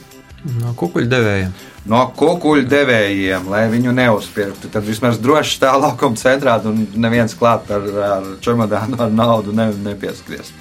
No 0.46 0.76
kukuļu 0.78 1.10
devējiem. 1.10 1.54
no 1.90 2.04
kukuļu 2.18 2.68
devējiem, 2.70 3.48
lai 3.50 3.64
viņu 3.72 3.94
neuzpirktu. 3.98 4.70
Tad 4.74 4.86
vismaz 4.86 5.18
droši 5.22 5.58
stāv 5.58 5.80
laukuma 5.82 6.18
centrā, 6.22 6.60
un 6.70 6.86
neviens 6.94 7.34
klāt 7.38 7.70
ar, 7.74 7.88
ar 8.10 8.28
čemodānu 8.46 9.00
ar 9.02 9.14
naudu 9.14 9.54
ne, 9.56 9.72
nepieskries. 9.88 10.54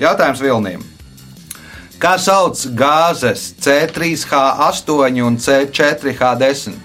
Jautājums 0.00 0.40
Vilniem. 0.44 0.84
Kā 2.02 2.16
sauc 2.18 2.58
gāzes 2.76 3.52
C3H8 3.62 5.22
un 5.24 5.36
C4H10? 5.40 6.80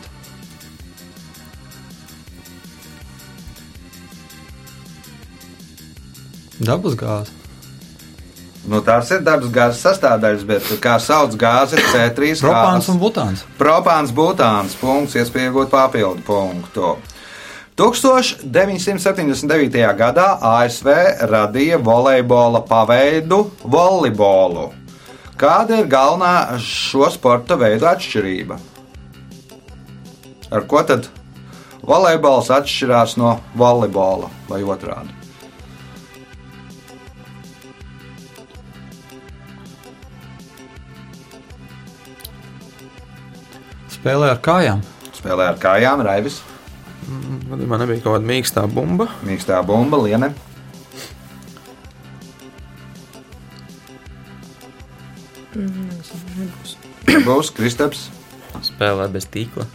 Dabas 6.58 6.96
gāze. 6.98 7.37
Nu, 8.68 8.82
tās 8.84 9.08
ir 9.16 9.22
dabas 9.24 9.48
gāzes 9.54 9.80
sastāvdaļas, 9.86 10.42
bet 10.48 10.66
kā 10.84 10.98
sauc 11.00 11.32
gāzi 11.40 11.80
C3H8? 11.80 12.44
Propāns 12.44 12.90
un 12.92 12.98
butāns. 13.00 13.44
Propāns 13.60 14.12
būtāns, 14.16 14.76
punkts, 14.82 15.16
iespēja 15.16 15.48
iegūt 15.54 15.72
papildu 15.72 16.22
punktu. 16.28 16.98
1979. 17.80 19.78
gadā 20.02 20.28
ASV 20.50 20.90
radīja 21.32 21.78
volejbola 21.80 22.60
paveidu 22.68 23.52
volejbolu. 23.64 24.74
Kāda 25.38 25.78
ir 25.80 25.88
galvenā 25.88 26.58
šo 26.60 27.08
sporta 27.14 27.56
veidu 27.62 27.86
atšķirība? 27.88 28.58
Ar 30.52 30.62
ko 30.68 30.82
tad 30.90 31.08
volejbols 31.88 32.50
atšķirās 32.58 33.16
no 33.22 33.38
volejbola 33.56 34.28
vai 34.50 34.64
otrādi? 34.66 35.17
Spēlē 43.98 44.30
ar 44.34 44.40
kājām. 44.46 44.84
Spēlē 45.18 45.52
ar 45.54 45.58
kājām, 45.62 46.04
raivis, 46.06 46.42
Vadījumā 47.08 47.78
nebija 47.80 48.02
kaut 48.04 48.18
kāda 48.18 48.28
mīkstā 48.28 48.66
bumba. 48.68 49.06
mīkstā 49.24 49.62
bumba, 49.64 50.00
liene. 50.04 50.34
Būs 57.26 57.52
Kristaps. 57.56 58.08
Spēlē 58.66 59.08
bez 59.12 59.28
tīkla. 59.32 59.66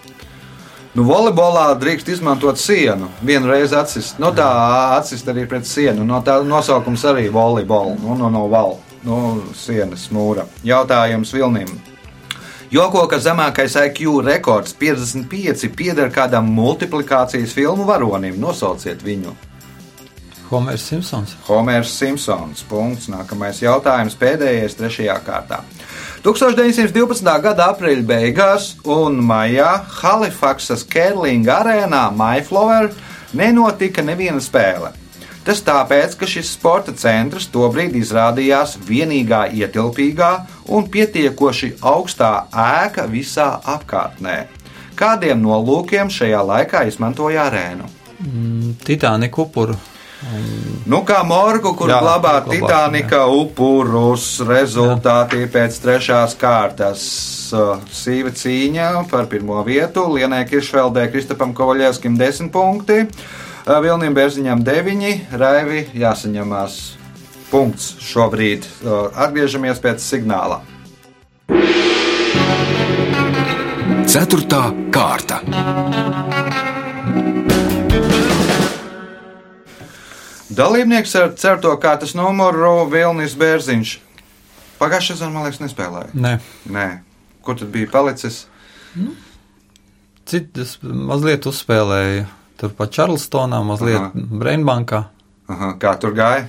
Nu, 0.93 1.07
volejbolā 1.09 1.71
drīkst 1.81 2.11
izmantot 2.13 2.61
sienu. 2.61 3.09
Vienu 3.25 3.49
reizi 3.49 3.77
atsist. 3.79 4.19
Nu, 4.21 4.29
tā 4.37 4.49
atsist 4.99 5.29
arī 5.33 5.47
pret 5.49 5.65
sienu. 5.69 6.05
No 6.05 6.21
tā 6.25 6.37
nosaukums 6.45 7.05
arī 7.09 7.31
volejbola. 7.33 7.97
Nu, 8.03 8.17
no, 8.19 8.29
no 8.33 8.45
val. 8.53 8.77
Nu, 9.07 9.41
sienas 9.57 10.11
mūra. 10.13 10.45
Jautājums 10.67 11.33
Vilnim. 11.33 11.73
Joko, 12.73 13.03
ka 13.05 13.19
zemākais 13.21 13.75
IQ 13.77 14.23
rekords 14.25 14.73
55 14.81 15.67
pieder 15.77 16.09
kādam 16.09 16.47
multiplikācijas 16.57 17.53
filmu 17.53 17.85
varonim. 17.85 18.39
Nosauciet 18.41 19.03
viņu. 19.05 19.35
Homērs 20.49 20.87
Simpsons. 20.89 21.35
Homērs 21.45 21.93
Simpsons. 21.93 22.65
Punkts. 22.71 23.11
Nākamais 23.13 23.61
jautājums, 23.61 24.17
pēdējais, 24.17 24.79
trešajā 24.81 25.19
kārtā. 25.21 25.61
1912. 26.25 27.37
gada 27.45 27.69
aprīļa 27.75 28.09
beigās 28.09 28.71
un 28.89 29.21
maijā 29.21 29.75
Halifaksas 30.01 30.87
Kerlinga 30.89 31.61
arēnā 31.61 32.07
Mayflower 32.17 32.89
nenotika 33.37 34.01
neviena 34.01 34.41
spēle. 34.41 34.95
Tas 35.43 35.59
tāpēc, 35.67 36.15
ka 36.21 36.27
šis 36.31 36.53
sporta 36.55 36.93
centrs 36.95 37.49
tobrīd 37.51 37.97
izrādījās 37.99 38.77
vienīgā 38.87 39.49
ietilpīgā 39.59 40.33
un 40.71 40.87
pietiekoši 40.87 41.73
augstā 41.83 42.33
ēka 42.55 43.09
visā 43.11 43.49
apkārtnē. 43.75 44.37
Kādiem 44.95 45.43
nolūkiem 45.43 46.13
šajā 46.13 46.45
laikā 46.47 46.85
izmantoja 46.87 47.49
arēnu? 47.49 47.91
Titānika 48.87 49.43
upuru. 49.43 49.75
Nu, 50.87 51.01
kā 51.07 51.19
morgu, 51.27 51.73
kur 51.75 51.91
Jā, 51.91 51.99
glabā 51.99 52.37
glabā, 52.45 52.53
Titanika 52.55 53.25
upurus, 53.27 54.37
rezultāti 54.47 55.49
pēc 55.51 55.79
trešās 55.83 56.37
kārtas. 56.39 57.03
Uh, 57.53 57.83
Sīva 57.93 58.31
cīņa 58.31 59.09
par 59.11 59.27
pirmo 59.31 59.59
vietu, 59.67 60.07
Lienai 60.15 60.45
Kiršveldē, 60.49 61.09
Kristapam 61.13 61.51
Kovaļevskim 61.57 62.15
10 62.21 62.53
punkti, 62.55 63.03
Vilnim 63.67 64.15
Bērziņam 64.17 64.65
9, 64.67 65.37
Raivi 65.39 65.85
jāsaņemās 65.95 66.79
punkts 67.53 67.93
šobrīd. 68.03 68.67
Atgriežamies 69.15 69.79
pēc 69.83 70.03
signāla. 70.03 70.61
Ceturtā 74.11 74.65
kārta. 74.93 75.39
Dalībnieks 80.53 81.15
ar 81.17 81.31
certo 81.39 81.71
kārtas 81.81 82.17
numuru 82.19 82.75
Vilnis 82.93 83.39
Bērziņš. 83.39 83.95
Pagājušajā 84.83 85.15
sezonā, 85.15 85.31
man 85.33 85.47
liekas, 85.47 85.63
nespēlēja. 85.63 86.11
Nē, 86.19 86.35
Nē, 86.75 86.87
kur 87.47 87.57
tad 87.61 87.71
bija 87.73 87.89
palicis? 87.95 88.43
citas 90.27 90.77
mazliet 90.83 91.47
uzspēlēja. 91.47 92.27
Turpat 92.63 92.95
Čarlstonā, 92.95 93.59
mazliet 93.67 94.15
Brainbankā. 94.15 95.05
Aha, 95.51 95.73
kā 95.83 95.97
tur 95.99 96.15
gāja? 96.15 96.47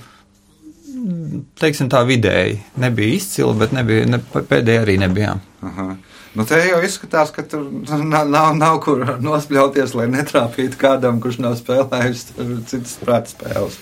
Teiksim 1.58 1.90
tā 1.90 2.04
vidēji. 2.06 2.60
Nebija 2.80 3.16
izcili, 3.18 3.54
bet 3.58 3.74
nebija, 3.74 4.06
ne, 4.08 4.20
pēdējā 4.22 4.84
arī 4.84 4.94
nebijām. 5.02 5.42
Aha. 5.66 5.88
Nu, 6.34 6.46
te 6.46 6.58
jau 6.58 6.80
izskatās, 6.82 7.30
ka 7.34 7.44
tur 7.46 7.66
nav, 7.86 8.24
nav, 8.30 8.52
nav 8.58 8.78
kur 8.82 9.02
nospļauties, 9.22 9.94
lai 9.98 10.08
netrāpītu 10.10 10.78
kādam, 10.80 11.20
kurš 11.22 11.38
nav 11.42 11.58
spēlējis 11.60 12.24
tur 12.32 12.54
citas 12.70 12.96
prāta 13.02 13.34
spēles. 13.34 13.78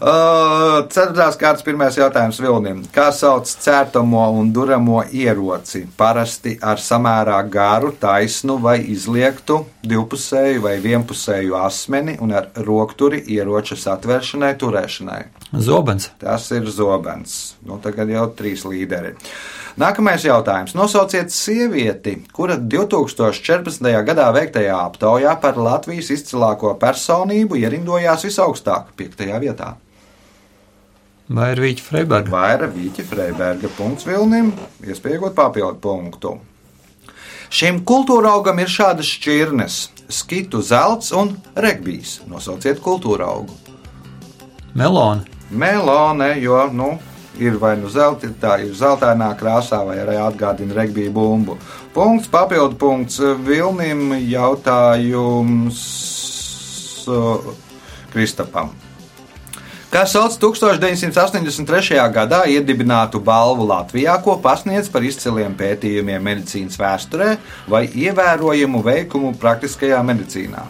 Ceturtās 0.00 1.36
kārtas 1.36 1.60
pirmais 1.60 1.96
jautājums 1.98 2.38
Vilnim. 2.40 2.78
Kā 2.88 3.10
sauc 3.12 3.44
cērtamo 3.44 4.22
un 4.32 4.48
duramo 4.56 5.02
ieroci? 5.04 5.82
Parasti 5.98 6.54
ar 6.64 6.80
samērā 6.80 7.36
garu, 7.52 7.90
taisnu 8.00 8.56
vai 8.64 8.78
izliektu, 8.94 9.58
divpusēju 9.84 10.62
vai 10.64 10.78
vienpusēju 10.80 11.58
asmeni 11.60 12.16
un 12.24 12.32
ar 12.32 12.48
rokturi 12.64 13.20
ieroča 13.28 13.76
satvēršanai, 13.76 14.54
turēšanai. 14.62 15.20
Zobens. 15.60 16.08
Tas 16.22 16.48
ir 16.56 16.72
zobens. 16.72 17.36
Nu, 17.68 17.76
tagad 17.84 18.08
jau 18.08 18.24
trīs 18.40 18.64
līderi. 18.64 19.12
Nākamais 19.80 20.24
jautājums. 20.24 20.72
Nosauciet 20.80 21.28
sievieti, 21.28 22.16
kura 22.32 22.56
2014. 22.56 23.84
gadā 24.08 24.32
veiktajā 24.32 24.80
aptaujā 24.80 25.36
par 25.44 25.60
Latvijas 25.60 26.08
izcilāko 26.16 26.72
personību 26.80 27.60
ierindojās 27.60 28.24
visaugstāk, 28.30 28.96
piektajā 28.96 29.44
vietā. 29.44 29.74
Vai 31.30 31.52
ir 31.54 31.60
Vīķa 31.62 31.84
Freiberga? 31.86 32.30
Vaira 32.32 32.66
Vīķa 32.66 33.04
Freiberga 33.06 33.68
punkts 33.76 34.06
Vilnim, 34.08 34.48
iespējot 34.82 35.36
papildu 35.36 35.78
punktu. 35.78 36.32
Šim 37.54 37.84
kultūra 37.86 38.32
augam 38.34 38.58
ir 38.58 38.70
šādas 38.70 39.06
šķirnes- 39.06 39.76
skitu 40.20 40.62
zelts 40.62 41.12
un 41.14 41.36
regbijs. 41.54 42.20
Nosauciet 42.26 42.82
kultūra 42.82 43.30
augu. 43.30 43.54
Melona. 44.74 45.22
Melone, 45.50 46.40
jo, 46.42 46.68
nu, 46.72 46.98
ir 47.38 47.58
vai 47.58 47.76
nu 47.76 47.88
zelta, 47.88 48.26
tā 48.26 48.58
ir 48.66 48.74
zeltainā 48.74 49.30
krāsā, 49.38 49.86
vai 49.86 49.98
arī 50.02 50.18
atgādina 50.18 50.74
regbija 50.74 51.10
bumbu. 51.14 51.58
Punkts, 51.94 52.28
papildu 52.28 52.74
punkts 52.74 53.18
Vilnim 53.46 54.14
jautājums 54.26 55.78
uh, 57.06 57.54
Kristapam. 58.12 58.79
Kā 59.90 60.04
sauc 60.06 60.36
1983. 60.38 61.96
gadā 62.14 62.44
iedibinātu 62.46 63.18
balvu 63.26 63.64
Latvijā, 63.66 64.12
ko 64.22 64.36
pasniedz 64.38 64.86
par 64.86 65.02
izciliem 65.02 65.56
pētījumiem 65.58 66.22
medicīnas 66.28 66.78
vēsturē 66.78 67.32
vai 67.66 67.88
ievērojamu 67.88 68.84
veikumu 68.86 69.32
praktiskajā 69.42 69.98
medicīnā? 70.06 70.62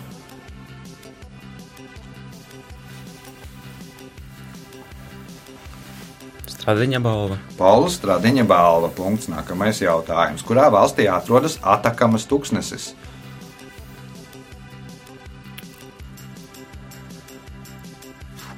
Stradiņa 6.48 7.02
balva. 7.04 7.36
Paula 7.60 7.92
Stradiņa 7.92 8.48
balva. 8.48 8.88
Punkts. 8.96 9.28
Nākamais 9.28 9.84
jautājums. 9.84 10.40
Kurā 10.48 10.72
valstī 10.72 11.10
atrodas 11.12 11.60
Atakamas 11.60 12.24
tūkstnesis? 12.30 12.94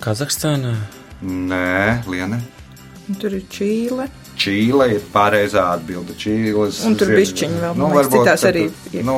Kazahstānā. 0.03 0.75
Nē, 1.23 2.03
Liene. 2.11 2.41
Tur 3.21 3.35
ir 3.37 3.45
Čīle. 3.53 4.09
Čīle 4.39 4.89
ir 4.97 5.03
pareizā 5.13 5.69
atbilde. 5.77 6.15
Čīles 6.19 6.81
Un 6.89 6.97
tur 6.97 7.07
zirga- 7.11 7.21
bišķiņi 7.21 7.61
vēl, 7.63 7.77
man 7.77 7.93
liekas, 7.93 8.13
citās 8.15 8.45
arī 8.49 8.65
ir. 8.93 9.05
Nu, 9.05 9.17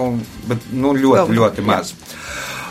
bet, 0.48 0.58
nu, 0.72 0.92
ļoti, 0.92 1.30
Vēl, 1.30 1.36
ļoti 1.38 1.62
jā. 1.62 1.66
maz. 1.68 1.94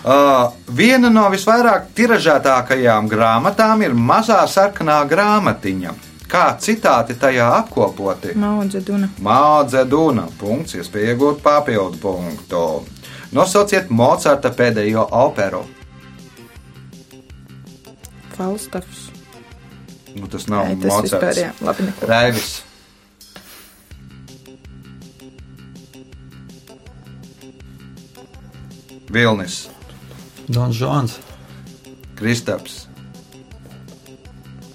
Uh, 0.03 0.51
viena 0.67 1.09
no 1.09 1.23
visvairāk 1.31 1.85
tiražētākajām 1.95 3.07
grāmatām 3.09 3.83
ir 3.85 3.93
mazā 3.95 4.41
sarkanā 4.51 4.97
grāmatiņa. 5.07 5.93
Kā 6.27 6.57
citāti 6.59 7.15
tajā 7.15 7.45
apkopoti? 7.61 8.33
Maudze 8.35 8.81
Duna. 8.81 9.07
Māce 9.21 9.85
Duna. 9.87 10.27
Punkts, 10.39 10.73
iespēja 10.75 11.13
iegūt 11.15 11.41
papildu 11.45 11.97
punktu. 12.01 12.83
Nosauciet 13.31 13.89
Mocarta 13.89 14.49
pēdējo 14.49 15.07
operu. 15.11 15.63
Falstafs. 18.43 19.07
Nu, 20.15 20.27
tas 20.27 20.47
nav 20.51 20.67
Nē, 20.67 20.75
tas 20.83 20.99
vispār, 21.05 21.21
Mocarts. 21.21 21.39
jā. 21.39 21.51
Labi, 21.63 21.83
neko. 21.87 22.07
Raivis. 22.11 22.51
Vilnis, 29.13 29.67
Dons 30.47 30.75
Žons. 30.75 31.19
Kristaps, 32.17 32.87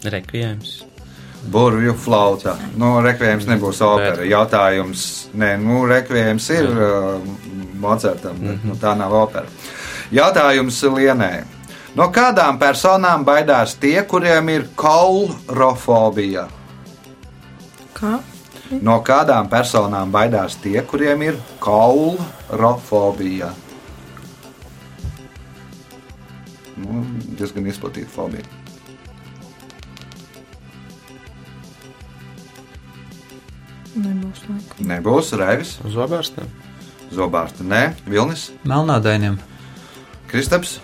Rekvijējums. 0.04 0.76
Burvju 1.48 1.94
flauta. 1.98 2.54
Nu, 2.78 2.92
rekvijams 3.02 3.46
nebūs 3.48 3.80
opera. 3.82 4.22
Jautājums, 4.26 5.02
nē, 5.38 5.56
nu, 5.62 5.80
rekvijams 5.90 6.46
ir 6.54 6.68
uh, 6.70 7.18
Mocartam, 7.82 8.38
bet 8.42 8.66
nu, 8.66 8.76
tā 8.78 8.92
nav 8.98 9.14
opera. 9.16 9.46
Jautājums 10.14 10.78
Lienē. 10.94 11.32
No 11.96 12.10
kādām 12.12 12.58
personām 12.60 13.24
baidās 13.24 13.74
tie, 13.80 14.02
kuriem 14.04 14.48
ir 14.52 14.66
kaulrofobija? 14.76 16.48
Kā? 17.96 18.18
No 18.84 18.98
kādām 19.00 19.48
personām 19.48 20.12
baidās 20.12 20.58
tie, 20.60 20.82
kuriem 20.84 21.22
ir 21.30 21.38
kaulrofobija? 21.64 23.48
Nu, 26.78 27.02
diezgan 27.38 27.66
izplatīta 27.66 28.12
fobija. 28.12 28.44
Nebūs 33.98 34.44
laika. 34.46 34.84
Nebūs 34.92 35.32
Raivis, 35.40 35.72
Zobārstiem. 35.90 36.46
Zobārsta, 37.10 37.64
nē, 37.64 37.96
Vilnis, 38.06 38.50
Melnādainiem. 38.68 39.40
Kristaps. 40.28 40.76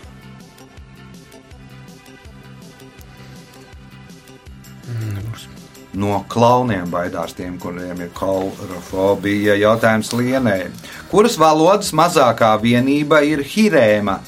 no 5.94 6.20
klauniem 6.30 6.90
baidās 6.90 7.34
tiem, 7.36 7.56
kuriem 7.60 8.04
ir 8.04 8.10
kaulrofobija. 8.16 9.56
Jautājums 9.60 10.12
Lienē. 10.16 10.58
Kuras 11.10 11.38
valodas 11.40 11.92
mazākā 11.96 12.54
vienība 12.62 13.22
ir 13.26 13.44
hirēma? 13.46 14.18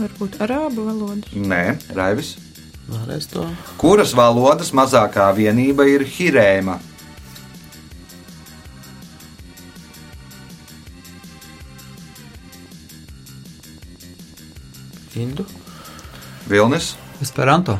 Varbūt 0.00 0.38
arābu 0.44 0.86
valoda. 0.86 1.34
Nē, 1.34 1.64
Raivis. 1.96 2.36
Kuras 3.78 4.14
valodas 4.18 4.72
mazākā 4.74 5.28
vienība 5.36 5.86
ir 5.90 6.06
hirēma? 6.06 6.78
Indu. 15.20 15.44
Vilnis. 16.48 16.94
Esperanto. 17.20 17.76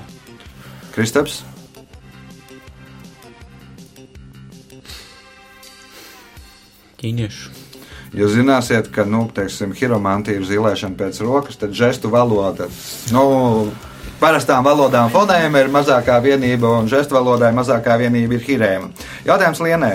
Kristaps, 0.94 1.42
Ķīniešu. 7.00 7.54
Jūs 8.12 8.34
zināsiet, 8.34 8.90
ka, 8.92 9.06
nu, 9.08 9.22
teiksim, 9.32 9.70
hiromantija 9.78 10.36
ir 10.36 10.44
zilēšana 10.44 10.98
pēc 10.98 11.20
rokas, 11.24 11.56
tad 11.60 11.72
žestu 11.76 12.10
valoda. 12.12 12.66
Nu, 13.14 13.70
Parastām 14.20 14.66
valodām 14.66 15.08
fonēma 15.08 15.62
ir 15.62 15.70
mazākā 15.72 16.18
vienība, 16.20 16.74
un 16.82 16.90
žestu 16.92 17.16
valodai 17.16 17.54
mazākā 17.56 17.94
vienība 18.02 18.36
ir 18.36 18.42
hirēma. 18.44 18.90
Jautājums 19.24 19.62
Lienē. 19.64 19.94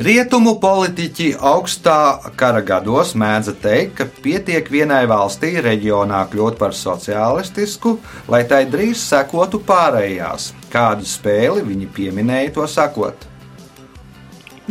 Rietumu 0.00 0.54
politiķi 0.56 1.34
augstā 1.44 2.32
kara 2.40 2.62
gados 2.64 3.10
mēdza 3.20 3.52
teikt, 3.60 3.98
ka 3.98 4.06
pietiek 4.24 4.70
vienai 4.72 5.02
valstī 5.10 5.50
reģionā 5.60 6.22
kļūt 6.32 6.56
par 6.56 6.72
sociālistisku, 6.72 7.98
lai 8.32 8.40
tai 8.48 8.62
drīz 8.72 9.02
sekotu 9.10 9.60
pārējās. 9.68 10.54
Kādu 10.72 11.04
spēli 11.04 11.66
viņi 11.66 11.90
pieminēja 11.98 12.54
to 12.56 12.64
sakot? 12.64 13.28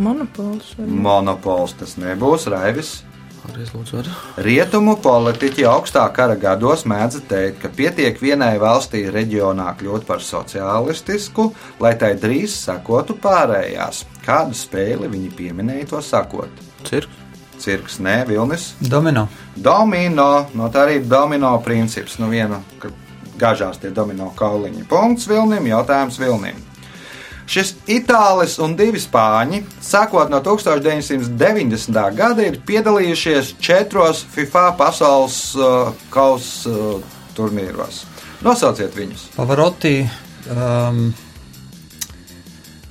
Monopols. 0.02 0.74
vai? 0.80 0.88
Monopols 1.06 1.78
tas 1.78 1.94
nebūs 2.02 2.50
Raivis. 2.50 2.96
Rietumu 4.46 4.96
politiķi 5.04 5.66
augstā 5.70 6.04
kara 6.16 6.36
gados 6.40 6.86
mēdza 6.90 7.22
teikt, 7.30 7.62
ka 7.64 7.72
pietiek 7.76 8.20
vienai 8.22 8.54
valstī 8.62 9.06
reģionā 9.12 9.72
kļūt 9.80 10.06
par 10.08 10.24
sociālistisku, 10.24 11.50
lai 11.82 11.96
tai 12.00 12.14
drīz 12.20 12.56
sekotu 12.66 13.18
pārējās. 13.22 14.06
Kādu 14.26 14.58
spēli 14.58 15.10
viņi 15.12 15.34
pieminēja 15.38 15.90
to 15.94 16.04
sakot? 16.06 16.64
Cirks. 16.88 17.26
Cirks, 17.60 17.98
nē, 18.00 18.22
vilnis. 18.30 18.70
Domino. 18.80 19.26
Domino, 19.60 20.30
no 20.56 20.70
tā 20.72 20.86
arī 20.86 21.02
domino 21.04 21.52
princips. 21.66 22.16
Nu, 22.22 22.30
viena, 22.32 22.62
ka 22.80 22.94
gāžās 23.40 23.82
tie 23.82 23.92
domino 23.92 24.32
kauliņi. 24.40 24.88
Punkts 24.88 25.28
vilnim, 25.28 25.68
jautājums 25.68 26.20
vilnim. 26.22 26.69
Šis 27.50 27.72
itālis 27.90 28.60
un 28.62 28.76
divi 28.78 29.00
spāņi, 29.02 29.64
sākot 29.82 30.30
no 30.30 30.38
1990. 30.46 31.98
gada, 32.14 32.46
ir 32.46 32.60
piedalījušies 32.66 33.56
četros 33.58 34.22
FIFA 34.36 34.68
pasaules 34.78 35.40
uh, 35.58 35.90
kausa 36.14 36.70
uh, 36.70 37.16
turnīros. 37.34 38.04
Nosauciet 38.46 38.94
viņus. 38.94 39.32
Pavarotti. 39.34 39.96
Um, 40.54 41.10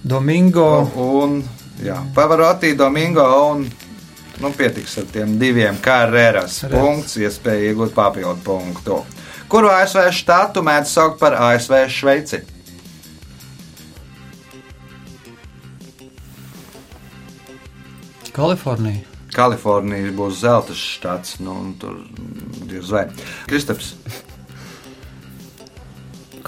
Domingo. 0.03 0.67
Un, 1.07 1.39
jā, 1.85 2.03
Pavarotti, 2.15 2.75
Domingo 2.75 3.31
un 3.53 3.65
nu, 4.43 4.53
pietiks 4.59 4.99
ar 4.99 5.09
tiem 5.15 5.39
diviem 5.39 5.79
karjeras. 5.83 6.65
Punkts, 6.71 7.15
iespēja 7.23 7.71
iegūt 7.71 7.95
papildu 7.95 8.43
punktu. 8.43 9.01
Kuru 9.49 9.71
ASV 9.73 10.11
štatu 10.19 10.67
mēdz 10.67 10.99
saukt 10.99 11.23
par 11.23 11.39
ASV 11.47 11.87
Šveici? 11.95 12.43
Kalifornija. 18.39 19.03
Kalifornija 19.35 20.15
būs 20.17 20.41
zelta 20.41 20.75
štats, 20.79 21.41
nu, 21.43 21.59
un 21.59 21.75
tur 21.79 21.99
diez 22.71 22.91
vai. 22.95 23.09
Kristaps, 23.51 23.93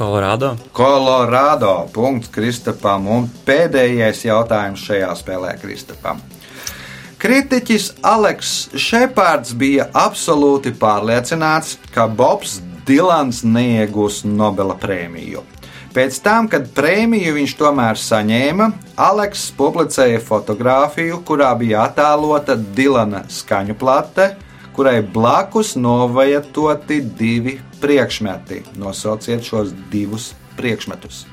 Kolorādo. 0.01 0.55
Kolorādo. 0.72 1.74
Punkts 1.93 2.30
Kristapam. 2.32 3.05
Un 3.12 3.26
pēdējais 3.45 4.22
jautājums 4.24 4.80
šajā 4.86 5.11
spēlē 5.18 5.51
Kristapam. 5.61 6.22
Kritiķis 7.20 7.91
Aleks 8.09 8.70
Šepards 8.80 9.53
bija 9.61 9.91
absolūti 9.93 10.72
pārliecināts, 10.72 11.74
ka 11.93 12.07
Bobs 12.09 12.62
Dilans 12.88 13.43
neiegūs 13.45 14.22
Nobela 14.24 14.78
prēmiju. 14.80 15.45
Pēc 15.91 16.20
tam, 16.22 16.47
kad 16.47 16.68
prēmiju 16.70 17.32
viņš 17.34 17.53
tomēr 17.59 17.99
saņēma, 17.99 18.68
Aleks 19.03 19.49
publicēja 19.59 20.20
fotografiju, 20.22 21.18
kurā 21.26 21.49
bija 21.59 21.80
attēlota 21.88 22.55
Dilana 22.55 23.24
skaņu 23.26 23.74
plate, 23.80 24.28
kurai 24.76 25.01
blakus 25.03 25.74
novajatoti 25.74 27.01
divi 27.18 27.57
priekšmeti. 27.82 28.61
Nosauciet 28.78 29.43
šos 29.43 29.74
divus 29.91 30.30
priekšmetus. 30.55 31.24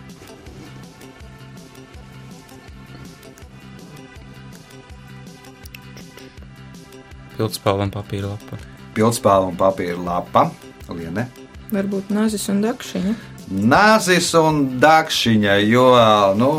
Pildspalva 7.38 7.86
un 7.86 7.94
papīra 7.94 8.34
lapa. 8.34 8.58
Pildspāle 8.98 9.54
un 9.54 9.58
papīra 9.62 10.02
lapa. 10.02 10.48
Liene. 10.90 11.30
Varbūt 11.70 12.10
nazis 12.10 12.50
un 12.50 12.66
dakšiņa. 12.66 13.37
Nāzis 13.48 14.34
un 14.36 14.80
dakšiņa, 14.82 15.54
jo, 15.70 15.88
nu, 16.36 16.52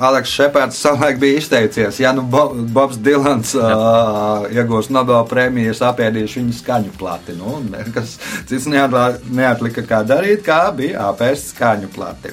Aleks 0.00 0.30
Šepards 0.32 0.78
savulaik 0.80 1.18
bija 1.20 1.38
izteicies, 1.38 1.98
ja 2.00 2.12
nu 2.16 2.22
Bo 2.22 2.46
Bobs 2.54 2.96
Dilans 3.02 3.52
uh, 3.58 4.46
iegūs 4.48 4.88
Nobela 4.94 5.26
prēmiju, 5.28 5.74
es 5.74 5.82
apēdīšu 5.84 6.40
viņa 6.40 6.56
skaņu 6.56 6.94
plati. 6.96 7.34
Nu, 7.36 7.58
nekas 7.66 8.14
cits 8.48 8.68
neatlika 8.70 9.84
kā 9.84 10.00
darīt, 10.06 10.40
kā 10.46 10.62
bija 10.76 11.10
apēst 11.10 11.52
skaņu 11.52 11.90
plati. 11.92 12.32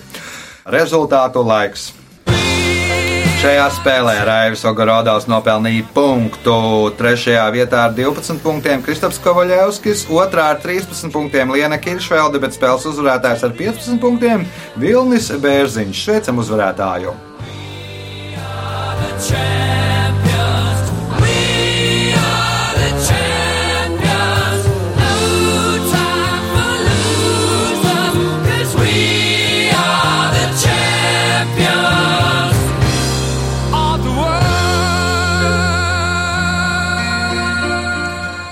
Rezultātu 0.77 1.43
laiks. 1.43 1.89
Šajā 3.38 3.65
spēlē 3.69 4.13
Raivis 4.25 4.63
Ogorodovs 4.65 5.27
nopelnīja 5.29 5.83
punktu. 5.93 6.55
Trešajā 6.97 7.43
vietā 7.53 7.83
ar 7.85 7.93
12 7.93 8.41
punktiem 8.41 8.81
Kristaps 8.81 9.21
Kovaļevskis, 9.21 10.07
otrā 10.09 10.47
ar 10.55 10.59
13 10.63 11.13
punktiem 11.13 11.53
Liena 11.53 11.77
Kiršvelde, 11.77 12.41
bet 12.41 12.57
spēles 12.57 12.89
uzvarētājs 12.89 13.45
ar 13.45 13.53
15 13.61 14.01
punktiem 14.01 14.49
Vilnis 14.81 15.29
Bērziņš. 15.29 16.05
Sveicam 16.07 16.41
uzvarētāju! 16.41 17.13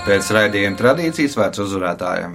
Pēc 0.06 0.28
raidījuma 0.30 0.78
tradīcijas 0.78 1.32
vērts 1.34 1.58
uzvarētājiem. 1.64 2.34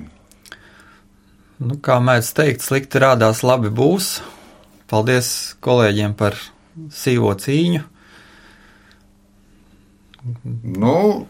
Nu, 1.62 1.78
kā 1.80 2.02
mēdz 2.04 2.32
teikt, 2.36 2.66
slikti 2.66 3.00
rādās, 3.00 3.46
labi 3.48 3.70
būs. 3.72 4.18
Paldies 4.92 5.56
kolēģiem 5.64 6.12
par 6.20 6.36
sīvo 6.92 7.32
cīņu. 7.40 7.80
Nu, 10.84 11.24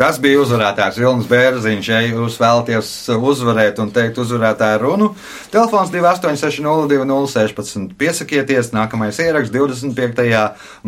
tas 0.00 0.16
bija 0.22 0.40
uzvarētājs 0.46 0.96
Vilnis 1.02 1.28
Bērziņš. 1.28 1.92
Ja 1.92 2.00
jūs 2.06 2.40
vēlaties 2.40 2.94
uzvarēt 3.12 3.76
un 3.84 3.92
teikt 3.92 4.16
uzvarētāju 4.24 4.80
runu, 4.80 5.12
telefons 5.52 5.92
28602016. 5.92 7.92
Piesakieties, 8.00 8.72
nākamais 8.72 9.20
ieraksts 9.20 9.52
25. 9.52 10.24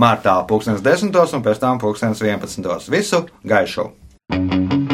martā, 0.00 0.40
2010. 0.48 1.12
un 1.12 1.44
pēc 1.44 1.60
tam 1.60 1.76
2011. 1.84 2.88
Visu 2.96 3.28
gaišu! 3.44 3.92
Thank 4.30 4.82
you. 4.82 4.87